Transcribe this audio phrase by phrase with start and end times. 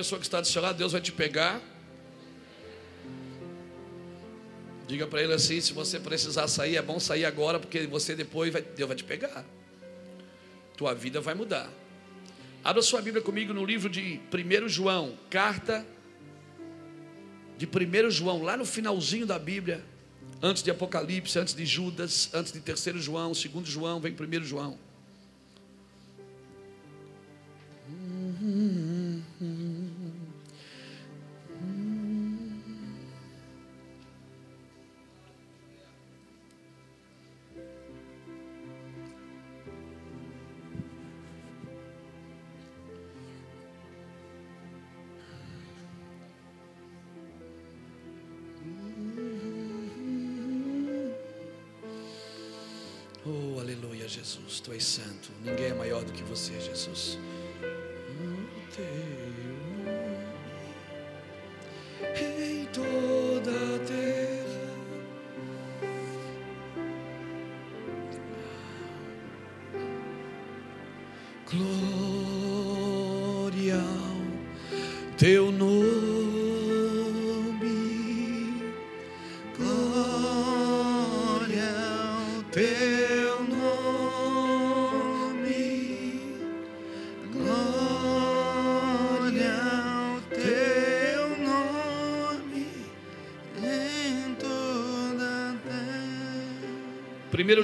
[0.00, 1.60] pessoa que está do seu lado: Deus vai te pegar.
[4.88, 8.52] Diga para ele assim: se você precisar sair, é bom sair agora, porque você depois
[8.52, 9.44] vai, Deus vai te pegar.
[10.76, 11.68] Tua vida vai mudar.
[12.64, 15.86] Abra sua Bíblia comigo no livro de 1 João, carta
[17.58, 19.84] de 1 João, lá no finalzinho da Bíblia,
[20.42, 24.78] antes de Apocalipse, antes de Judas, antes de 3 João, 2 João, vem 1 João.
[54.62, 57.18] Tu és santo, ninguém é maior do que você, Jesus.
[62.16, 63.09] Em toda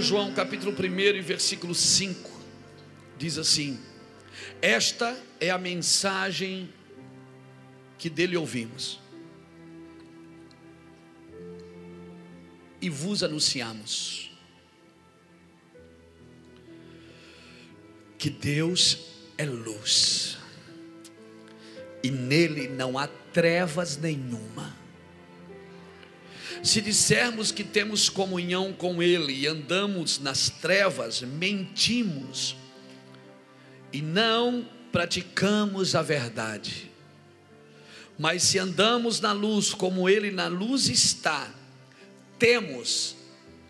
[0.00, 2.30] João capítulo 1 e versículo 5
[3.16, 3.80] diz assim:
[4.60, 6.68] Esta é a mensagem
[7.96, 8.98] que dele ouvimos
[12.80, 14.30] e vos anunciamos
[18.18, 18.98] que Deus
[19.38, 20.36] é luz
[22.02, 24.85] e nele não há trevas nenhuma.
[26.62, 32.56] Se dissermos que temos comunhão com Ele e andamos nas trevas, mentimos
[33.92, 36.90] e não praticamos a verdade.
[38.18, 41.50] Mas se andamos na luz, como Ele na luz está,
[42.38, 43.16] temos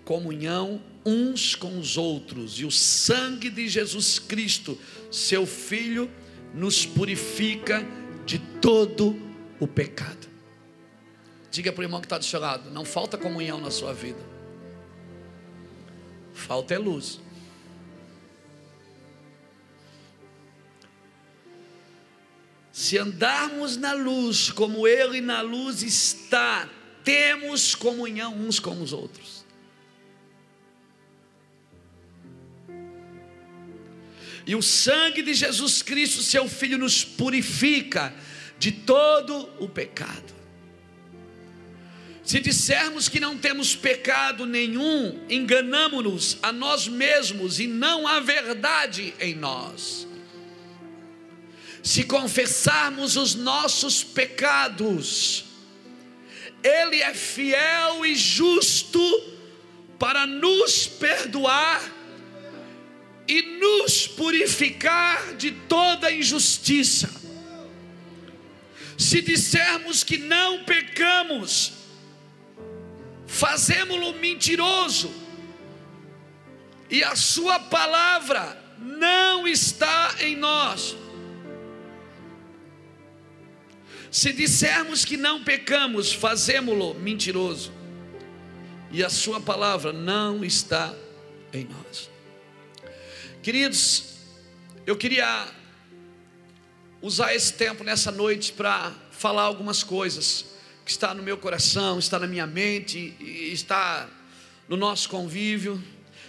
[0.04, 4.78] comunhão uns com os outros, e o sangue de Jesus Cristo,
[5.10, 6.10] Seu Filho,
[6.52, 7.86] nos purifica
[8.24, 9.16] de todo
[9.60, 10.25] o pecado.
[11.56, 14.20] Diga para o irmão que está do seu lado: não falta comunhão na sua vida,
[16.34, 17.18] falta é luz.
[22.70, 26.68] Se andarmos na luz, como Ele na luz está,
[27.02, 29.42] temos comunhão uns com os outros.
[34.46, 38.14] E o sangue de Jesus Cristo, seu Filho, nos purifica
[38.58, 40.35] de todo o pecado.
[42.26, 49.14] Se dissermos que não temos pecado nenhum, enganamos-nos a nós mesmos e não há verdade
[49.20, 50.08] em nós.
[51.84, 55.44] Se confessarmos os nossos pecados,
[56.64, 59.00] Ele é fiel e justo
[59.96, 61.80] para nos perdoar
[63.28, 67.08] e nos purificar de toda injustiça.
[68.98, 71.75] Se dissermos que não pecamos,
[73.26, 75.12] fazemos-lo mentiroso,
[76.88, 80.96] e a Sua palavra não está em nós.
[84.10, 87.72] Se dissermos que não pecamos, fazemos-lo mentiroso,
[88.90, 90.94] e a Sua palavra não está
[91.52, 92.08] em nós.
[93.42, 94.16] Queridos,
[94.86, 95.48] eu queria
[97.02, 100.55] usar esse tempo nessa noite para falar algumas coisas
[100.86, 103.16] que está no meu coração, está na minha mente
[103.52, 104.08] está
[104.68, 105.82] no nosso convívio.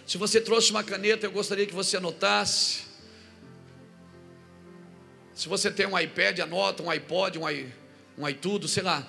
[0.07, 2.79] Se você trouxe uma caneta, eu gostaria que você anotasse.
[5.35, 7.71] Se você tem um iPad, anota, um iPod, um, i,
[8.17, 9.07] um iTudo, sei lá.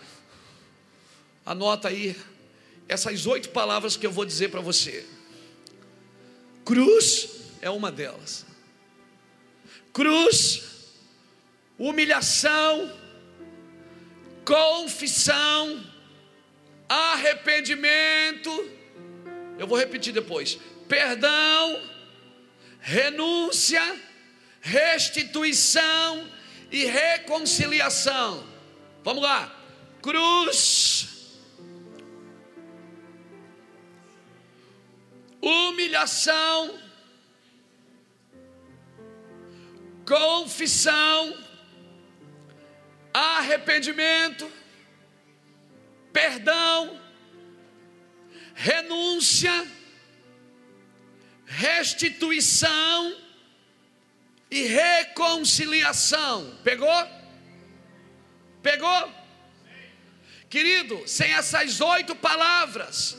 [1.46, 2.14] Anota aí
[2.86, 5.06] essas oito palavras que eu vou dizer para você.
[6.62, 7.26] Cruz
[7.62, 8.44] é uma delas.
[9.94, 10.62] Cruz,
[11.78, 12.92] humilhação,
[14.48, 15.84] confissão,
[16.88, 18.50] arrependimento,
[19.58, 20.58] eu vou repetir depois:
[20.88, 21.82] perdão,
[22.80, 23.82] renúncia,
[24.62, 26.26] restituição
[26.72, 28.42] e reconciliação.
[29.04, 29.54] Vamos lá,
[30.00, 31.36] cruz,
[35.42, 36.78] humilhação,
[40.06, 41.47] confissão,
[43.12, 44.50] arrependimento,
[46.12, 47.00] perdão,
[48.54, 49.66] renúncia,
[51.46, 53.16] restituição
[54.50, 56.58] e reconciliação.
[56.62, 57.08] Pegou?
[58.62, 59.12] Pegou?
[60.48, 63.16] Querido, sem essas oito palavras,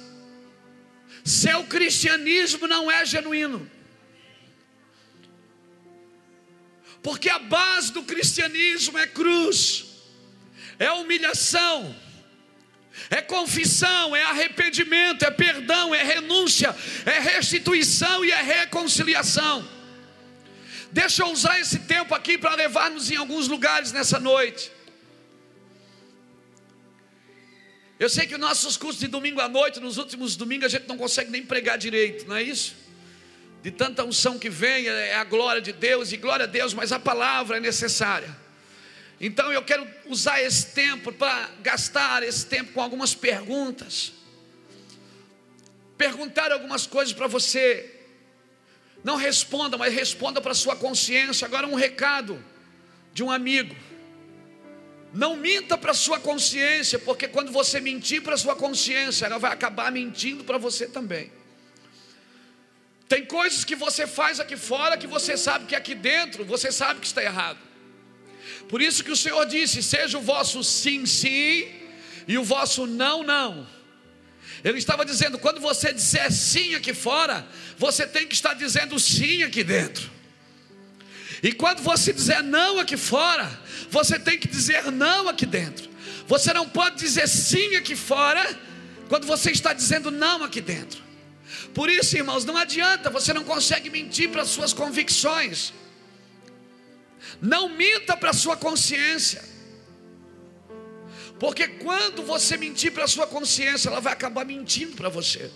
[1.24, 3.70] seu cristianismo não é genuíno.
[7.02, 9.86] Porque a base do cristianismo é cruz,
[10.78, 11.96] é humilhação,
[13.10, 16.76] é confissão, é arrependimento, é perdão, é renúncia,
[17.06, 19.68] é restituição e é reconciliação.
[20.92, 24.72] Deixa eu usar esse tempo aqui para levar-nos em alguns lugares nessa noite.
[28.00, 30.98] Eu sei que nossos cursos de domingo à noite, nos últimos domingos, a gente não
[30.98, 32.76] consegue nem pregar direito, não é isso?
[33.62, 36.92] De tanta unção que vem, é a glória de Deus, e glória a Deus, mas
[36.92, 38.36] a palavra é necessária.
[39.20, 44.14] Então eu quero usar esse tempo para gastar esse tempo com algumas perguntas.
[45.98, 47.96] Perguntar algumas coisas para você.
[49.04, 51.46] Não responda, mas responda para sua consciência.
[51.46, 52.42] Agora um recado
[53.14, 53.76] de um amigo.
[55.14, 59.92] Não minta para sua consciência, porque quando você mentir para sua consciência, ela vai acabar
[59.92, 61.30] mentindo para você também.
[63.10, 67.00] Tem coisas que você faz aqui fora que você sabe que aqui dentro você sabe
[67.00, 67.58] que está errado.
[68.70, 71.68] Por isso que o Senhor disse: seja o vosso sim, sim
[72.28, 73.68] e o vosso não, não.
[74.64, 77.48] Ele estava dizendo: quando você disser sim aqui fora,
[77.80, 80.08] você tem que estar dizendo sim aqui dentro.
[81.42, 83.50] E quando você dizer não aqui fora,
[83.90, 85.90] você tem que dizer não aqui dentro.
[86.28, 88.46] Você não pode dizer sim aqui fora,
[89.08, 91.09] quando você está dizendo não aqui dentro.
[91.74, 95.74] Por isso, irmãos, não adianta, você não consegue mentir para suas convicções.
[97.42, 99.44] Não minta para sua consciência.
[101.40, 105.52] Porque quando você mentir para sua consciência, ela vai acabar mentindo para você.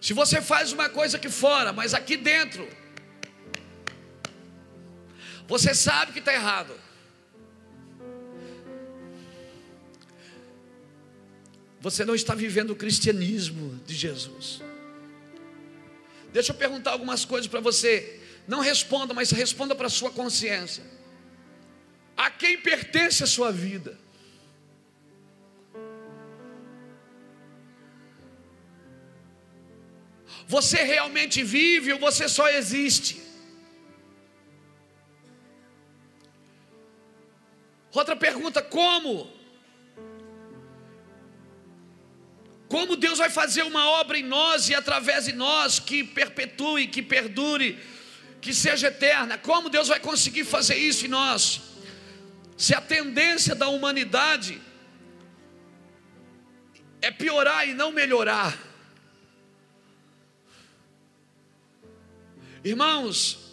[0.00, 2.66] Se você faz uma coisa aqui fora, mas aqui dentro,
[5.46, 6.79] você sabe que está errado.
[11.80, 14.62] Você não está vivendo o cristianismo de Jesus.
[16.32, 18.20] Deixa eu perguntar algumas coisas para você.
[18.46, 20.84] Não responda, mas responda para a sua consciência.
[22.16, 23.98] A quem pertence a sua vida?
[30.46, 33.22] Você realmente vive ou você só existe?
[37.92, 39.39] Outra pergunta: como?
[42.70, 47.02] Como Deus vai fazer uma obra em nós e através de nós que perpetue, que
[47.02, 47.76] perdure,
[48.40, 49.36] que seja eterna?
[49.36, 51.60] Como Deus vai conseguir fazer isso em nós?
[52.56, 54.62] Se a tendência da humanidade
[57.02, 58.56] é piorar e não melhorar.
[62.62, 63.50] Irmãos,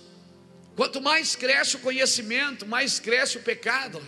[0.75, 4.00] quanto mais cresce o conhecimento, mais cresce o pecado.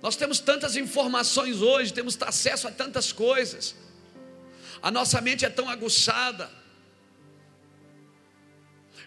[0.00, 3.74] Nós temos tantas informações hoje, temos acesso a tantas coisas.
[4.80, 6.50] A nossa mente é tão aguçada.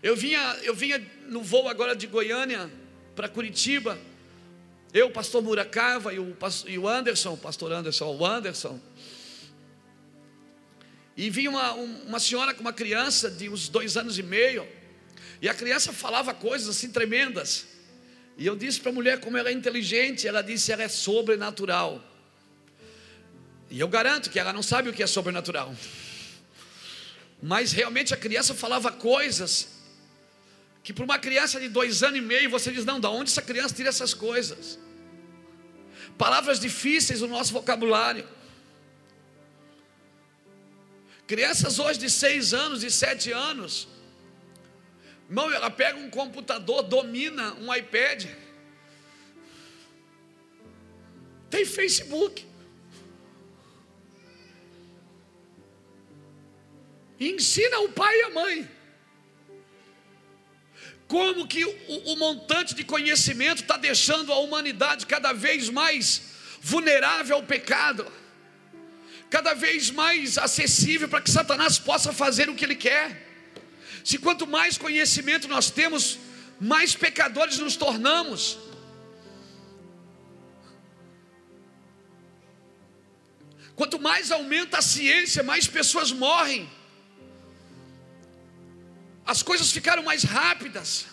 [0.04, 2.70] Eu vinha, eu vinha no voo agora de Goiânia
[3.16, 3.98] para Curitiba.
[4.94, 6.36] Eu, o pastor Muracava e o,
[6.68, 8.80] e o Anderson, o pastor Anderson, o Anderson.
[11.16, 14.68] E vinha uma, uma senhora com uma criança de uns dois anos e meio.
[15.42, 17.71] E a criança falava coisas assim tremendas.
[18.38, 22.04] E eu disse para a mulher como ela é inteligente, ela disse ela é sobrenatural.
[23.70, 25.74] E eu garanto que ela não sabe o que é sobrenatural.
[27.42, 29.82] Mas realmente a criança falava coisas
[30.84, 33.42] que para uma criança de dois anos e meio você diz: não, da onde essa
[33.42, 34.80] criança tira essas coisas?
[36.18, 38.28] Palavras difíceis no nosso vocabulário.
[41.26, 43.88] Crianças hoje de seis anos, de sete anos,
[45.32, 48.26] Irmão, ela pega um computador, domina um iPad.
[51.50, 52.52] Tem Facebook.
[57.18, 58.70] ensina o pai e a mãe.
[61.08, 61.74] Como que o,
[62.08, 66.24] o montante de conhecimento está deixando a humanidade cada vez mais
[66.60, 68.12] vulnerável ao pecado,
[69.30, 73.31] cada vez mais acessível para que Satanás possa fazer o que ele quer.
[74.04, 76.18] Se quanto mais conhecimento nós temos,
[76.60, 78.58] mais pecadores nos tornamos.
[83.76, 86.70] Quanto mais aumenta a ciência, mais pessoas morrem.
[89.26, 91.06] As coisas ficaram mais rápidas.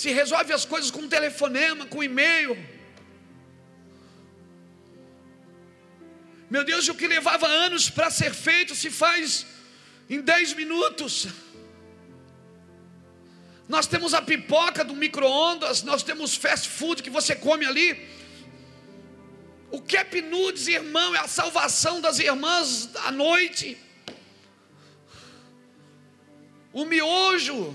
[0.00, 2.52] se resolve as coisas com um telefonema, com um e-mail.
[6.50, 9.46] Meu Deus, o que levava anos para ser feito se faz
[10.14, 11.28] em 10 minutos.
[13.68, 17.88] Nós temos a pipoca do micro-ondas, nós temos fast food que você come ali.
[19.70, 23.76] O Cap Nudes, irmão, é a salvação das irmãs à noite.
[26.72, 27.74] O miojo,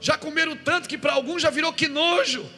[0.00, 2.48] já comeram tanto que para alguns já virou que nojo.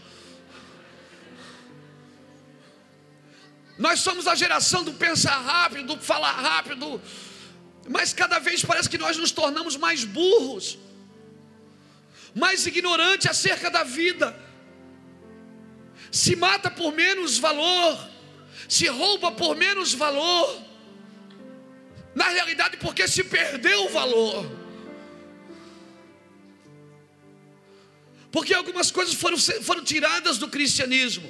[3.78, 7.00] Nós somos a geração do pensar rápido, do falar rápido,
[7.88, 10.78] mas cada vez parece que nós nos tornamos mais burros,
[12.34, 14.38] mais ignorantes acerca da vida.
[16.10, 17.98] Se mata por menos valor,
[18.68, 20.62] se rouba por menos valor,
[22.14, 24.58] na realidade, porque se perdeu o valor.
[28.30, 31.28] Porque algumas coisas foram, foram tiradas do cristianismo.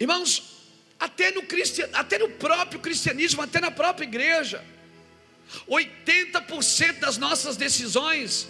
[0.00, 0.55] Irmãos,
[0.98, 1.42] até no,
[1.92, 4.64] até no próprio cristianismo, até na própria igreja,
[5.68, 8.48] 80% das nossas decisões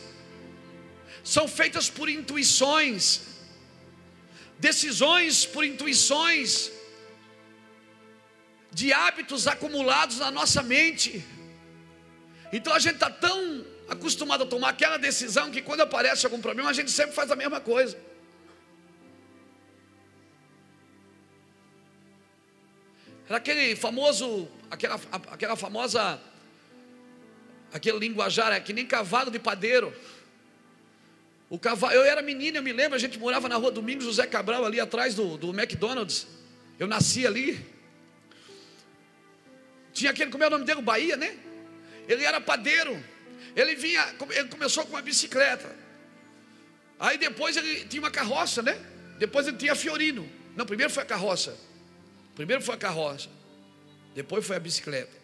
[1.23, 3.23] são feitas por intuições,
[4.59, 6.71] decisões por intuições,
[8.71, 11.25] de hábitos acumulados na nossa mente.
[12.53, 16.71] Então a gente está tão acostumado a tomar aquela decisão que quando aparece algum problema,
[16.71, 17.99] a gente sempre faz a mesma coisa.
[23.29, 26.21] Era aquele famoso, aquela, aquela famosa,
[27.73, 29.93] aquele linguajar, é que nem cavalo de padeiro.
[31.51, 34.27] O cavalo, eu era menino, eu me lembro, a gente morava na rua Domingos José
[34.27, 36.27] Cabral, ali atrás do, do McDonald's.
[36.79, 37.65] Eu nasci ali.
[39.93, 40.83] Tinha aquele, como é o nome dele?
[40.83, 41.37] Bahia, né?
[42.09, 43.03] Ele era padeiro.
[43.55, 45.75] Ele vinha, ele começou com uma bicicleta.
[46.99, 48.79] Aí depois ele tinha uma carroça, né?
[49.19, 50.29] Depois ele tinha Fiorino.
[50.55, 51.57] Não, primeiro foi a carroça.
[52.37, 53.29] Primeiro foi a carroça.
[54.15, 55.17] Depois foi a bicicleta.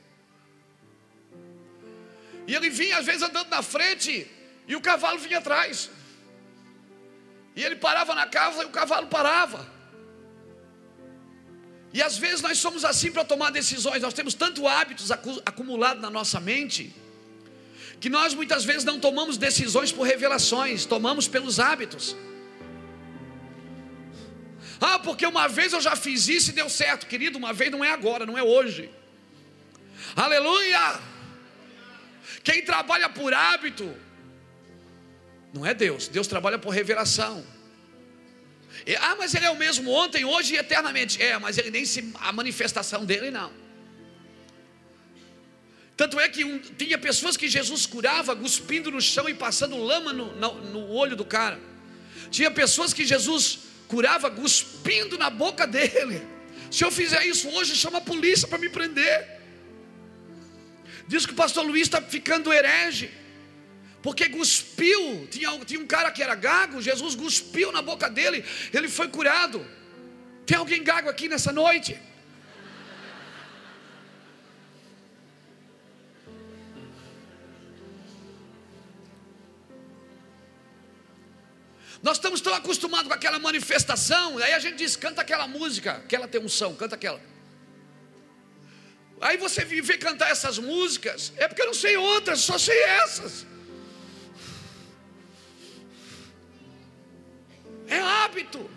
[2.46, 4.28] E ele vinha às vezes andando na frente
[4.66, 5.90] e o cavalo vinha atrás.
[7.54, 9.70] E ele parava na casa e o cavalo parava.
[11.92, 16.10] E às vezes nós somos assim para tomar decisões, nós temos tanto hábitos acumulados na
[16.10, 16.94] nossa mente
[18.00, 22.16] que nós muitas vezes não tomamos decisões por revelações, tomamos pelos hábitos.
[24.84, 27.38] Ah, porque uma vez eu já fiz isso e deu certo, querido.
[27.38, 28.90] Uma vez não é agora, não é hoje.
[30.16, 31.00] Aleluia!
[32.42, 33.96] Quem trabalha por hábito,
[35.54, 37.46] não é Deus, Deus trabalha por revelação.
[39.00, 41.22] ah, mas ele é o mesmo ontem, hoje e eternamente.
[41.22, 42.12] É, mas ele nem se.
[42.18, 43.52] A manifestação dele não.
[45.96, 50.12] Tanto é que um, tinha pessoas que Jesus curava cuspindo no chão e passando lama
[50.12, 51.60] no, no, no olho do cara.
[52.32, 56.18] Tinha pessoas que Jesus curava cuspindo na boca dele.
[56.70, 59.16] Se eu fizer isso hoje, chama a polícia para me prender.
[61.06, 63.10] Diz que o pastor Luiz está ficando herege,
[64.02, 65.28] porque cuspiu.
[65.30, 69.58] Tinha, tinha um cara que era gago, Jesus cuspiu na boca dele, ele foi curado.
[70.46, 72.00] Tem alguém gago aqui nessa noite?
[82.02, 86.26] Nós estamos tão acostumados com aquela manifestação, aí a gente diz, canta aquela música, aquela
[86.26, 87.20] tem unção, canta aquela.
[89.20, 93.46] Aí você vê cantar essas músicas, é porque eu não sei outras, só sei essas.
[97.86, 98.68] É hábito.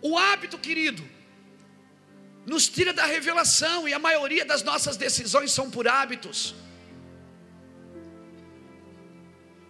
[0.00, 1.06] O hábito, querido,
[2.46, 6.54] nos tira da revelação, e a maioria das nossas decisões são por hábitos.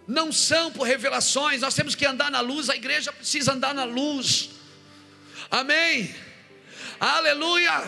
[0.09, 3.83] Não são por revelações, nós temos que andar na luz, a igreja precisa andar na
[3.83, 4.49] luz,
[5.51, 6.13] amém,
[6.99, 7.87] aleluia.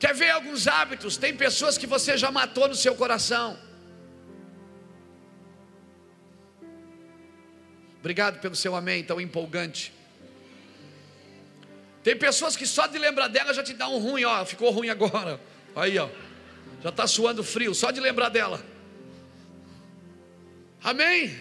[0.00, 1.16] Quer ver alguns hábitos?
[1.16, 3.56] Tem pessoas que você já matou no seu coração.
[8.00, 9.92] Obrigado pelo seu amém tão empolgante.
[12.02, 14.88] Tem pessoas que só de lembrar dela já te dá um ruim, ó, ficou ruim
[14.88, 15.40] agora.
[15.76, 16.08] Aí, ó.
[16.82, 18.71] Já está suando frio, só de lembrar dela.
[20.82, 21.36] Amém?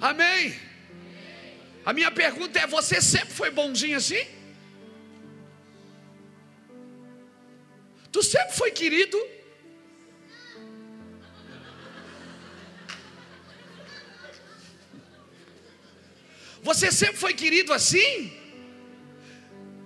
[0.00, 0.54] Amém?
[1.84, 4.26] A minha pergunta é: você sempre foi bonzinho assim?
[8.10, 9.18] Tu sempre foi querido?
[16.62, 18.32] Você sempre foi querido assim?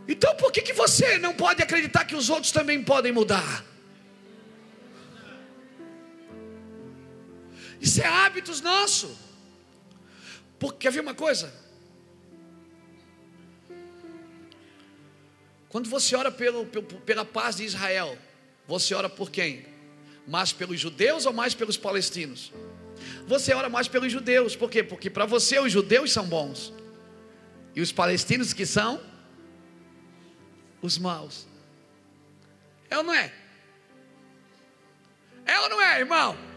[0.08, 3.71] Então por que, que você não pode acreditar que os outros também podem mudar?
[7.82, 9.18] Isso é hábitos nosso.
[10.56, 11.52] Porque quer ver uma coisa?
[15.68, 18.16] Quando você ora pelo, pela paz de Israel,
[18.68, 19.66] você ora por quem?
[20.28, 22.52] Mais pelos judeus ou mais pelos palestinos?
[23.26, 24.84] Você ora mais pelos judeus, por quê?
[24.84, 26.72] Porque para você os judeus são bons,
[27.74, 29.02] e os palestinos que são
[30.80, 31.48] os maus.
[32.88, 33.32] É ou não é?
[35.44, 36.51] É ou não é, irmão?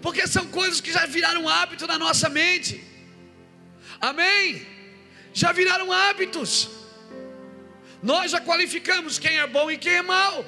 [0.00, 2.84] Porque são coisas que já viraram hábito na nossa mente.
[4.00, 4.66] Amém?
[5.32, 6.68] Já viraram hábitos.
[8.02, 10.44] Nós já qualificamos quem é bom e quem é mau.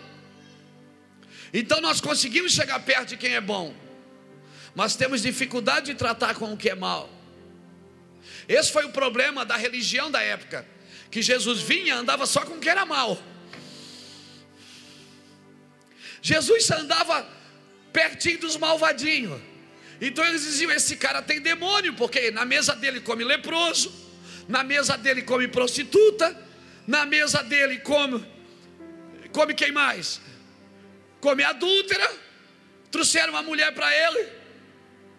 [1.52, 3.74] Então nós conseguimos chegar perto de quem é bom,
[4.74, 7.10] mas temos dificuldade de tratar com o que é mal.
[8.48, 10.66] Esse foi o problema da religião da época,
[11.10, 13.20] que Jesus vinha andava só com quem era mal.
[16.22, 17.26] Jesus andava
[17.92, 19.40] pertinho dos malvadinhos.
[20.00, 23.92] Então eles diziam: esse cara tem demônio, porque na mesa dele come leproso,
[24.48, 26.36] na mesa dele come prostituta,
[26.86, 28.24] na mesa dele come,
[29.32, 30.20] come quem mais?
[31.20, 32.30] Come adúltera.
[32.90, 34.28] Trouxeram uma mulher para ele.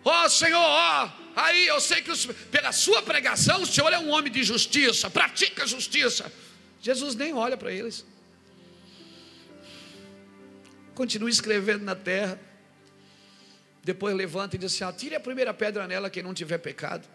[0.04, 3.94] Ó oh, Senhor, ó, oh, aí eu sei que os, pela sua pregação o Senhor
[3.94, 6.32] é um homem de justiça, pratica justiça.
[6.82, 8.04] Jesus nem olha para eles.
[10.96, 12.40] Continua escrevendo na terra.
[13.84, 17.08] Depois levanta e diz assim: atire a primeira pedra nela quem não tiver pecado.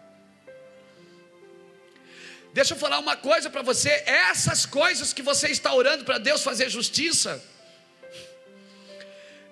[2.53, 6.43] Deixa eu falar uma coisa para você: essas coisas que você está orando para Deus
[6.43, 7.41] fazer justiça,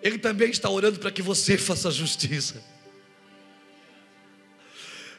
[0.01, 2.61] Ele também está orando para que você faça justiça.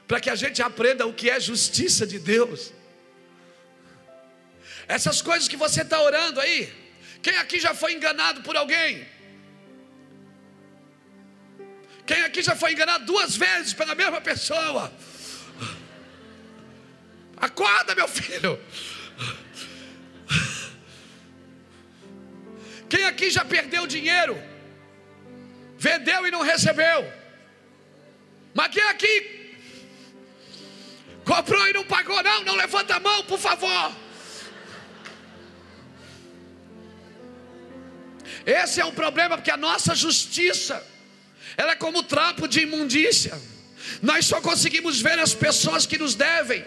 [0.06, 2.72] Para que a gente aprenda o que é justiça de Deus.
[4.86, 6.72] Essas coisas que você está orando aí,
[7.20, 9.04] quem aqui já foi enganado por alguém?
[12.06, 14.92] Quem aqui já foi enganado duas vezes pela mesma pessoa?
[17.36, 18.58] Acorda, meu filho.
[22.88, 24.40] Quem aqui já perdeu dinheiro?
[25.76, 27.12] Vendeu e não recebeu.
[28.54, 29.56] Mas quem aqui
[31.24, 32.22] comprou e não pagou?
[32.22, 33.92] Não, não levanta a mão, por favor.
[38.46, 40.95] Esse é o problema, porque a nossa justiça
[41.56, 43.40] ela é como trapo de imundícia.
[44.02, 46.64] Nós só conseguimos ver as pessoas que nos devem,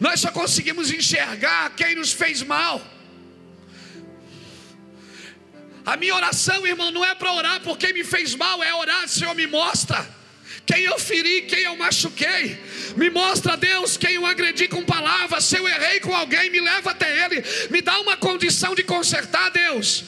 [0.00, 2.80] nós só conseguimos enxergar quem nos fez mal.
[5.84, 9.08] A minha oração, irmão, não é para orar por quem me fez mal, é orar,
[9.08, 10.08] Senhor, me mostra
[10.64, 12.58] quem eu feri, quem eu machuquei.
[12.96, 15.44] Me mostra, Deus, quem eu agredi com palavras.
[15.44, 17.42] Se eu errei com alguém, me leva até Ele.
[17.70, 20.04] Me dá uma condição de consertar, Deus.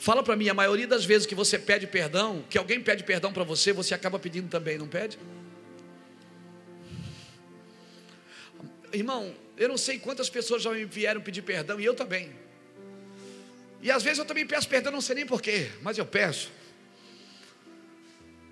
[0.00, 3.34] Fala para mim, a maioria das vezes que você pede perdão, que alguém pede perdão
[3.34, 5.18] para você, você acaba pedindo também, não pede?
[8.94, 12.32] Irmão, eu não sei quantas pessoas já me vieram pedir perdão e eu também.
[13.82, 16.50] E às vezes eu também peço perdão, não sei nem porquê, mas eu peço.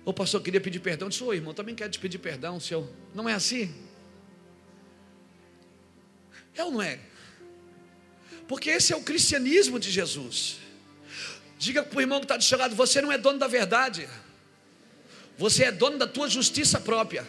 [0.05, 2.87] O pastor queria pedir perdão, disse, ô irmão, também quero te pedir perdão, senhor.
[3.15, 3.73] Não é assim?
[6.53, 6.99] É ou não é?
[8.47, 10.68] Porque esse é o cristianismo de Jesus.
[11.59, 14.07] Diga para o irmão que está do seu lado: você não é dono da verdade,
[15.37, 17.27] você é dono da tua justiça própria.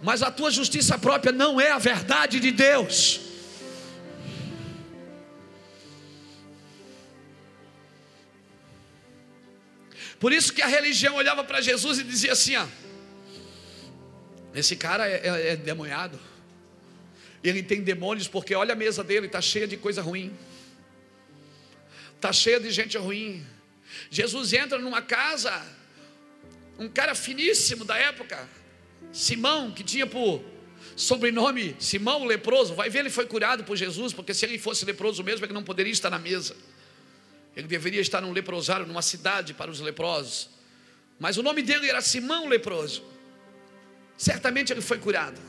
[0.00, 3.20] Mas a tua justiça própria não é a verdade de Deus.
[10.20, 12.66] Por isso que a religião olhava para Jesus e dizia assim: ó,
[14.54, 16.16] esse cara é, é, é demoniado.
[17.42, 20.32] Ele tem demônios porque olha a mesa dele, está cheia de coisa ruim
[22.16, 23.44] está cheia de gente ruim.
[24.10, 25.64] Jesus entra numa casa,
[26.78, 28.48] um cara finíssimo da época,
[29.12, 30.44] Simão, que tinha por
[30.94, 32.74] sobrenome Simão o leproso.
[32.74, 35.62] Vai ver, ele foi curado por Jesus, porque se ele fosse leproso mesmo, ele não
[35.62, 36.56] poderia estar na mesa.
[37.54, 40.50] Ele deveria estar num leprosário, numa cidade para os leprosos.
[41.18, 43.02] Mas o nome dele era Simão leproso.
[44.16, 45.40] Certamente ele foi curado.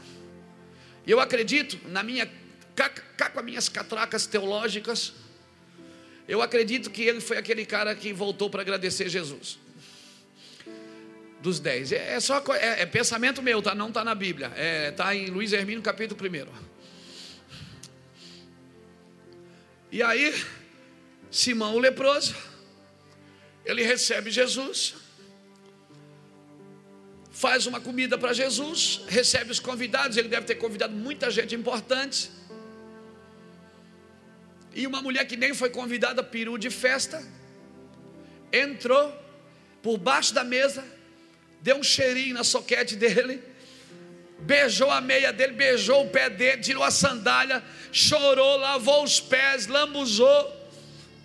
[1.06, 2.30] E eu acredito, na minha,
[2.76, 5.14] cá com as minhas catracas teológicas,
[6.28, 9.58] eu acredito que ele foi aquele cara que voltou para agradecer Jesus.
[11.42, 11.92] Dos dez.
[11.92, 13.74] É, é só é, é, pensamento meu, tá?
[13.74, 14.48] Não está na Bíblia.
[14.48, 16.48] Está é, tá em Luiz Hermínio, capítulo 1.
[19.90, 20.36] E aí,
[21.32, 22.36] Simão o leproso,
[23.64, 24.96] ele recebe Jesus,
[27.32, 32.32] faz uma comida para Jesus, recebe os convidados, ele deve ter convidado muita gente importante.
[34.78, 37.20] E uma mulher que nem foi convidada peru de festa.
[38.54, 39.12] entrou
[39.82, 40.86] por baixo da mesa,
[41.62, 43.42] deu um cheirinho na soquete dele,
[44.40, 49.66] beijou a meia dele, beijou o pé dele, tirou a sandália, chorou, lavou os pés,
[49.66, 50.40] lambuzou.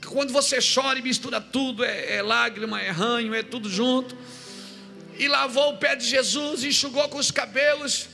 [0.07, 4.17] Quando você chora e mistura tudo, é, é lágrima, é ranho, é tudo junto.
[5.19, 8.09] E lavou o pé de Jesus, enxugou com os cabelos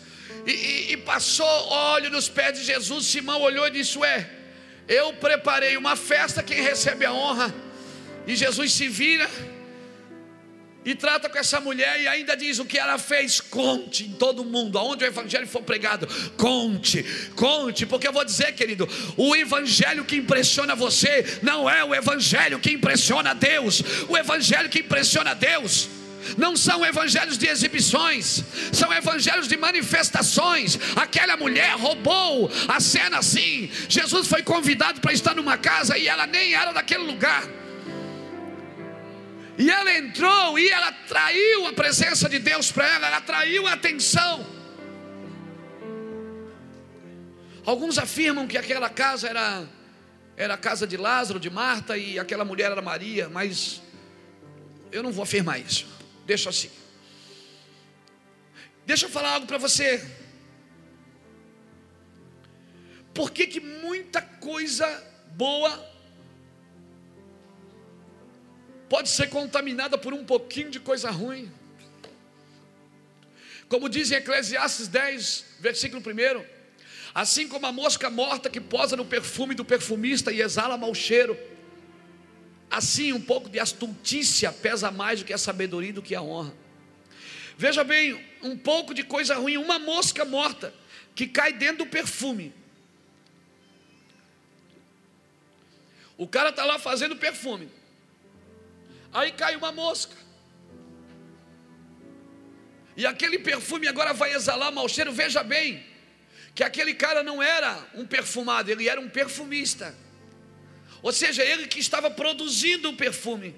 [0.45, 3.07] e, e, e passou óleo nos pés de Jesus.
[3.07, 4.38] Simão olhou e disse: Ué,
[4.89, 7.55] eu preparei uma festa, quem recebe a honra.
[8.27, 9.29] E Jesus se vira
[10.85, 13.41] e trata com essa mulher e ainda diz o que ela fez.
[13.41, 17.05] Conte em todo mundo, aonde o evangelho for pregado, conte,
[17.37, 22.59] conte, porque eu vou dizer, querido, o evangelho que impressiona você não é o evangelho
[22.59, 23.83] que impressiona Deus.
[24.09, 25.98] O evangelho que impressiona Deus
[26.37, 30.79] não são evangelhos de exibições, são evangelhos de manifestações.
[30.97, 33.71] Aquela mulher roubou a cena assim.
[33.89, 37.45] Jesus foi convidado para estar numa casa e ela nem era daquele lugar.
[39.57, 43.73] E ela entrou e ela atraiu a presença de Deus para ela, ela atraiu a
[43.73, 44.47] atenção.
[47.65, 49.69] Alguns afirmam que aquela casa era
[50.37, 53.83] era a casa de Lázaro, de Marta e aquela mulher era Maria, mas
[54.93, 55.98] eu não vou afirmar isso.
[56.29, 56.71] Deixa assim.
[58.85, 60.07] Deixa eu falar algo para você.
[63.15, 64.87] Por que, que muita coisa
[65.45, 65.73] boa
[68.91, 71.51] pode ser contaminada por um pouquinho de coisa ruim?
[73.67, 76.45] Como diz em Eclesiastes 10, versículo 1:
[77.15, 81.35] Assim como a mosca morta que posa no perfume do perfumista e exala mau cheiro,
[82.79, 86.55] Assim, um pouco de astutícia pesa mais do que a sabedoria do que a honra.
[87.57, 90.73] Veja bem, um pouco de coisa ruim, uma mosca morta
[91.13, 92.55] que cai dentro do perfume.
[96.17, 97.69] O cara está lá fazendo perfume.
[99.13, 100.15] Aí cai uma mosca.
[102.97, 105.11] E aquele perfume agora vai exalar mau cheiro.
[105.11, 105.85] Veja bem,
[106.55, 109.93] que aquele cara não era um perfumado, ele era um perfumista.
[111.03, 113.55] Ou seja, ele que estava produzindo o perfume.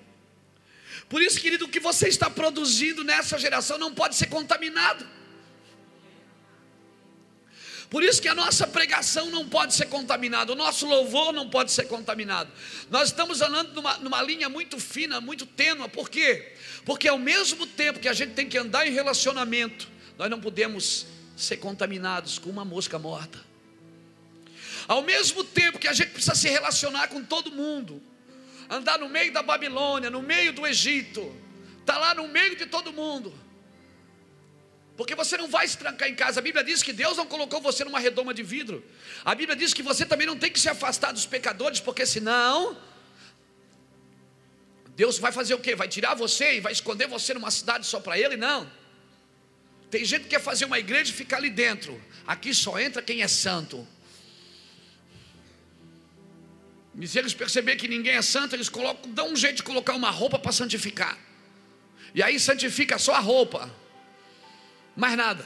[1.09, 5.07] Por isso, querido, o que você está produzindo nessa geração não pode ser contaminado.
[7.91, 11.73] Por isso que a nossa pregação não pode ser contaminada, o nosso louvor não pode
[11.73, 12.49] ser contaminado.
[12.89, 16.53] Nós estamos andando numa, numa linha muito fina, muito tênua, por quê?
[16.85, 21.05] Porque ao mesmo tempo que a gente tem que andar em relacionamento, nós não podemos
[21.37, 23.50] ser contaminados com uma mosca morta.
[24.91, 28.03] Ao mesmo tempo que a gente precisa se relacionar com todo mundo,
[28.69, 31.33] andar no meio da Babilônia, no meio do Egito,
[31.79, 33.33] está lá no meio de todo mundo.
[34.97, 36.41] Porque você não vai se trancar em casa.
[36.41, 38.85] A Bíblia diz que Deus não colocou você numa redoma de vidro.
[39.25, 42.77] A Bíblia diz que você também não tem que se afastar dos pecadores, porque senão
[44.97, 45.77] Deus vai fazer o quê?
[45.77, 48.37] Vai tirar você e vai esconder você numa cidade só para Ele?
[48.37, 48.69] Não.
[49.89, 52.03] Tem gente que quer fazer uma igreja e ficar ali dentro.
[52.27, 53.87] Aqui só entra quem é santo.
[56.99, 59.95] E se eles perceberem que ninguém é santo, eles colocam, dão um jeito de colocar
[59.95, 61.17] uma roupa para santificar.
[62.15, 63.71] E aí santifica só a roupa,
[64.97, 65.45] mais nada.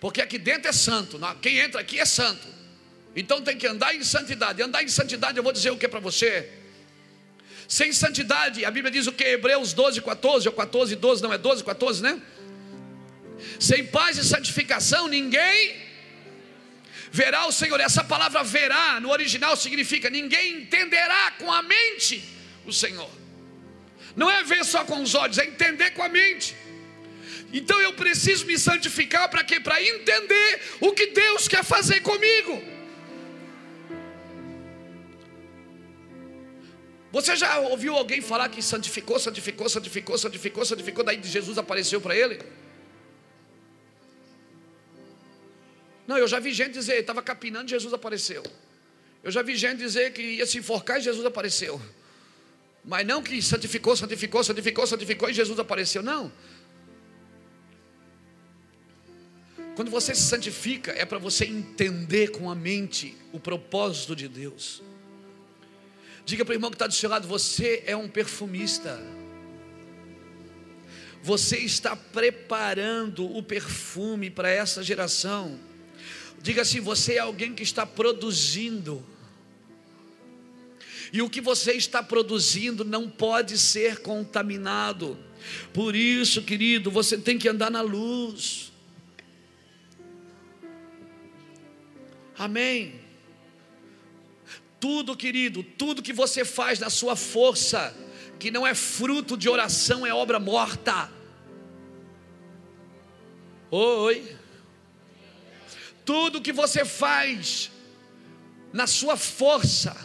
[0.00, 2.46] Porque aqui dentro é santo, quem entra aqui é santo.
[3.14, 4.62] Então tem que andar em santidade.
[4.62, 6.48] Andar em santidade, eu vou dizer o que para você.
[7.66, 9.24] Sem santidade, a Bíblia diz o que?
[9.24, 12.20] Hebreus 12, 14, ou 14, 12, não é 12, 14, né?
[13.58, 15.76] Sem paz e santificação, ninguém
[17.10, 17.80] verá o Senhor.
[17.80, 22.22] Essa palavra verá no original significa ninguém entenderá com a mente
[22.64, 23.10] o Senhor.
[24.16, 26.56] Não é ver só com os olhos, é entender com a mente.
[27.52, 29.58] Então eu preciso me santificar para quê?
[29.58, 32.62] Para entender o que Deus quer fazer comigo.
[37.12, 42.16] Você já ouviu alguém falar que santificou, santificou, santificou, santificou, santificou, daí Jesus apareceu para
[42.16, 42.38] ele?
[46.10, 48.42] Não, eu já vi gente dizer, estava capinando, Jesus apareceu.
[49.22, 51.80] Eu já vi gente dizer que ia se enforcar e Jesus apareceu.
[52.84, 56.02] Mas não que santificou, santificou, santificou, santificou e Jesus apareceu.
[56.02, 56.32] Não.
[59.76, 64.82] Quando você se santifica, é para você entender com a mente o propósito de Deus.
[66.24, 69.00] Diga para o irmão que está do seu lado: você é um perfumista.
[71.22, 75.70] Você está preparando o perfume para essa geração.
[76.42, 79.04] Diga assim: você é alguém que está produzindo.
[81.12, 85.18] E o que você está produzindo não pode ser contaminado.
[85.72, 88.72] Por isso, querido, você tem que andar na luz.
[92.38, 93.00] Amém.
[94.78, 97.94] Tudo, querido, tudo que você faz na sua força,
[98.38, 101.10] que não é fruto de oração é obra morta.
[103.70, 104.39] Oi.
[106.10, 107.70] Tudo que você faz
[108.72, 109.96] na sua força,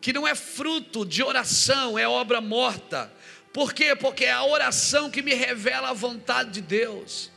[0.00, 3.12] que não é fruto de oração, é obra morta.
[3.52, 3.96] Por quê?
[3.96, 7.28] Porque é a oração que me revela a vontade de Deus.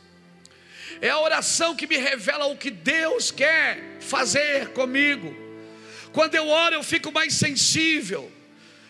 [1.00, 5.34] É a oração que me revela o que Deus quer fazer comigo.
[6.12, 8.30] Quando eu oro, eu fico mais sensível.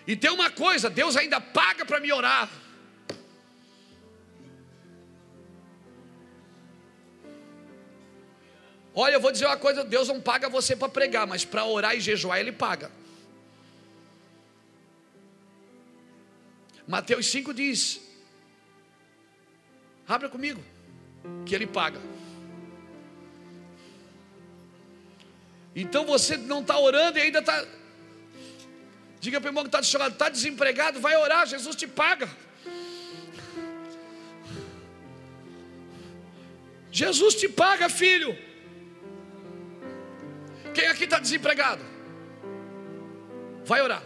[0.06, 2.50] E tem uma coisa: Deus ainda paga para me orar.
[8.94, 11.96] Olha, eu vou dizer uma coisa: Deus não paga você para pregar, mas para orar
[11.96, 12.90] e jejuar, Ele paga.
[16.87, 18.00] Mateus 5 diz:
[20.09, 20.62] abra comigo,
[21.46, 22.00] que Ele paga.
[25.74, 27.64] Então você não está orando e ainda está.
[29.20, 32.29] Diga para o irmão que está chorando, está desempregado, vai orar, Jesus te paga.
[36.90, 38.49] Jesus te paga, filho.
[40.74, 41.83] Quem aqui está desempregado?
[43.64, 44.02] Vai orar.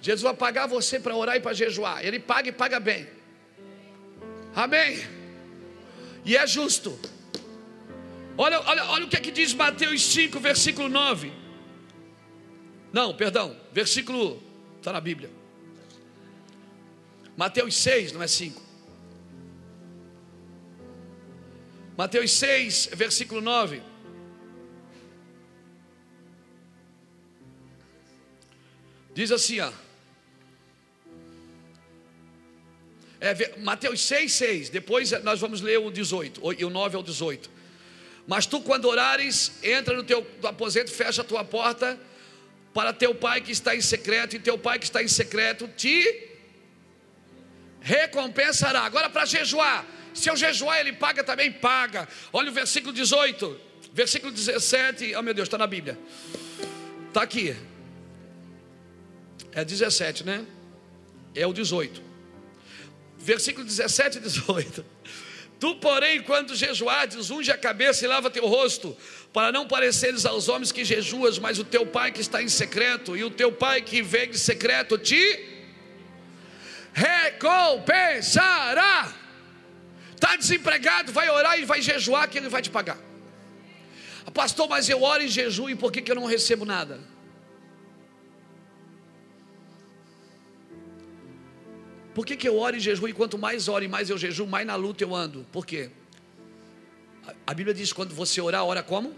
[0.00, 2.04] Jesus vai pagar você para orar e para jejuar.
[2.04, 3.06] Ele paga e paga bem.
[4.54, 4.98] Amém.
[6.24, 6.98] E é justo.
[8.36, 11.32] Olha, olha, olha o que é que diz Mateus 5, versículo 9.
[12.92, 14.42] Não, perdão, versículo
[14.78, 15.30] está na Bíblia.
[17.36, 18.60] Mateus 6, não é 5.
[21.96, 23.89] Mateus 6, versículo 9.
[29.20, 29.70] Diz assim, ó.
[33.20, 34.70] É, Mateus 6, 6.
[34.70, 37.50] Depois nós vamos ler o 18, e o 9 ao 18.
[38.26, 42.00] Mas tu, quando orares, entra no teu aposento, fecha a tua porta
[42.72, 46.30] para teu pai que está em secreto, e teu pai que está em secreto te
[47.82, 48.80] recompensará.
[48.80, 51.52] Agora para jejuar, se eu jejuar, ele paga também?
[51.52, 52.08] Paga.
[52.32, 53.60] Olha o versículo 18,
[53.92, 55.14] versículo 17.
[55.14, 55.98] Oh meu Deus, está na Bíblia.
[57.08, 57.54] Está aqui.
[59.52, 60.46] É 17, né?
[61.34, 62.00] É o 18.
[63.18, 64.84] Versículo 17 e 18.
[65.60, 68.96] Tu, porém, quando jejuardes, unge a cabeça e lava teu rosto,
[69.30, 73.14] para não pareceres aos homens que jejuas, mas o teu pai que está em secreto,
[73.14, 75.46] e o teu pai que vem de secreto te
[76.94, 79.14] recompensará.
[80.14, 82.96] Está desempregado, vai orar e vai jejuar, que ele vai te pagar.
[84.32, 86.98] Pastor, mas eu oro em jejum e por que, que eu não recebo nada?
[92.20, 94.44] Por que, que eu oro e jejum e quanto mais oro e mais eu jejum,
[94.44, 95.46] mais na luta eu ando?
[95.50, 95.88] Por quê?
[97.46, 99.14] A Bíblia diz: quando você orar, ora como?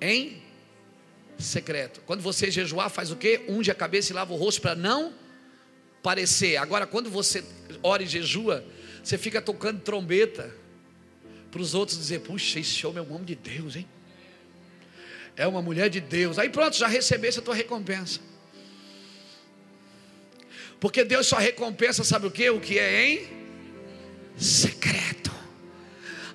[0.00, 0.42] Em
[1.38, 2.00] secreto.
[2.04, 3.44] Quando você jejuar, faz o quê?
[3.48, 5.14] Unge a cabeça e lava o rosto para não
[6.02, 6.56] parecer.
[6.56, 7.44] Agora, quando você
[7.80, 8.64] ora e jejua,
[9.00, 10.52] você fica tocando trombeta
[11.52, 13.86] para os outros dizer: puxa, esse homem é um homem de Deus, hein?
[15.36, 16.40] É uma mulher de Deus.
[16.40, 18.18] Aí pronto, já recebesse a tua recompensa.
[20.78, 22.48] Porque Deus só recompensa, sabe o que?
[22.50, 23.28] O que é em
[24.36, 25.32] secreto.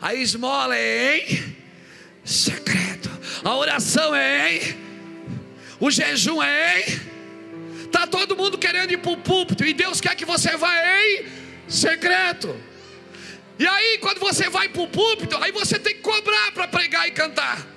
[0.02, 1.56] A esmola é em
[2.26, 3.10] secreto.
[3.44, 4.78] A oração é em.
[5.80, 7.12] O jejum é em.
[7.86, 9.64] Está todo mundo querendo ir para o púlpito.
[9.64, 11.26] E Deus quer que você vá em
[11.68, 12.56] secreto.
[13.60, 17.08] E aí, quando você vai para o púlpito, aí você tem que cobrar para pregar
[17.08, 17.68] e cantar.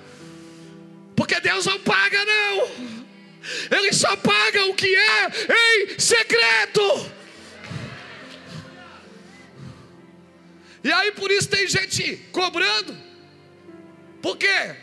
[1.15, 2.94] Porque Deus não paga, não.
[3.71, 7.11] Ele só paga o que é em secreto.
[10.83, 12.95] E aí por isso tem gente cobrando.
[14.21, 14.75] Por quê?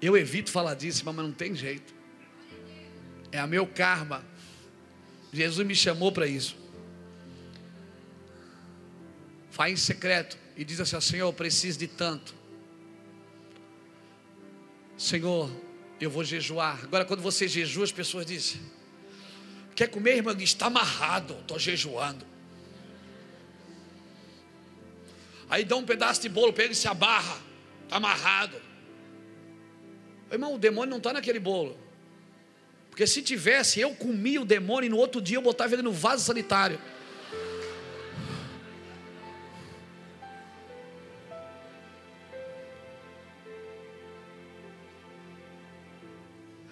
[0.00, 1.92] Eu evito falar disso, mas não tem jeito.
[3.30, 4.24] É a meu karma.
[5.32, 6.56] Jesus me chamou para isso.
[9.52, 12.39] Vai em secreto e diz assim: Senhor, eu preciso de tanto.
[15.00, 15.50] Senhor,
[15.98, 16.78] eu vou jejuar.
[16.82, 18.60] Agora, quando você jejua, as pessoas dizem:
[19.74, 20.36] Quer comer, irmã?
[20.38, 22.26] Está amarrado, estou jejuando.
[25.48, 27.38] Aí dá um pedaço de bolo, pega e se abarra,
[27.84, 28.60] está amarrado.
[30.30, 31.78] Irmão, o demônio não está naquele bolo.
[32.90, 35.92] Porque se tivesse, eu comia o demônio e no outro dia eu botava ele no
[35.92, 36.78] vaso sanitário.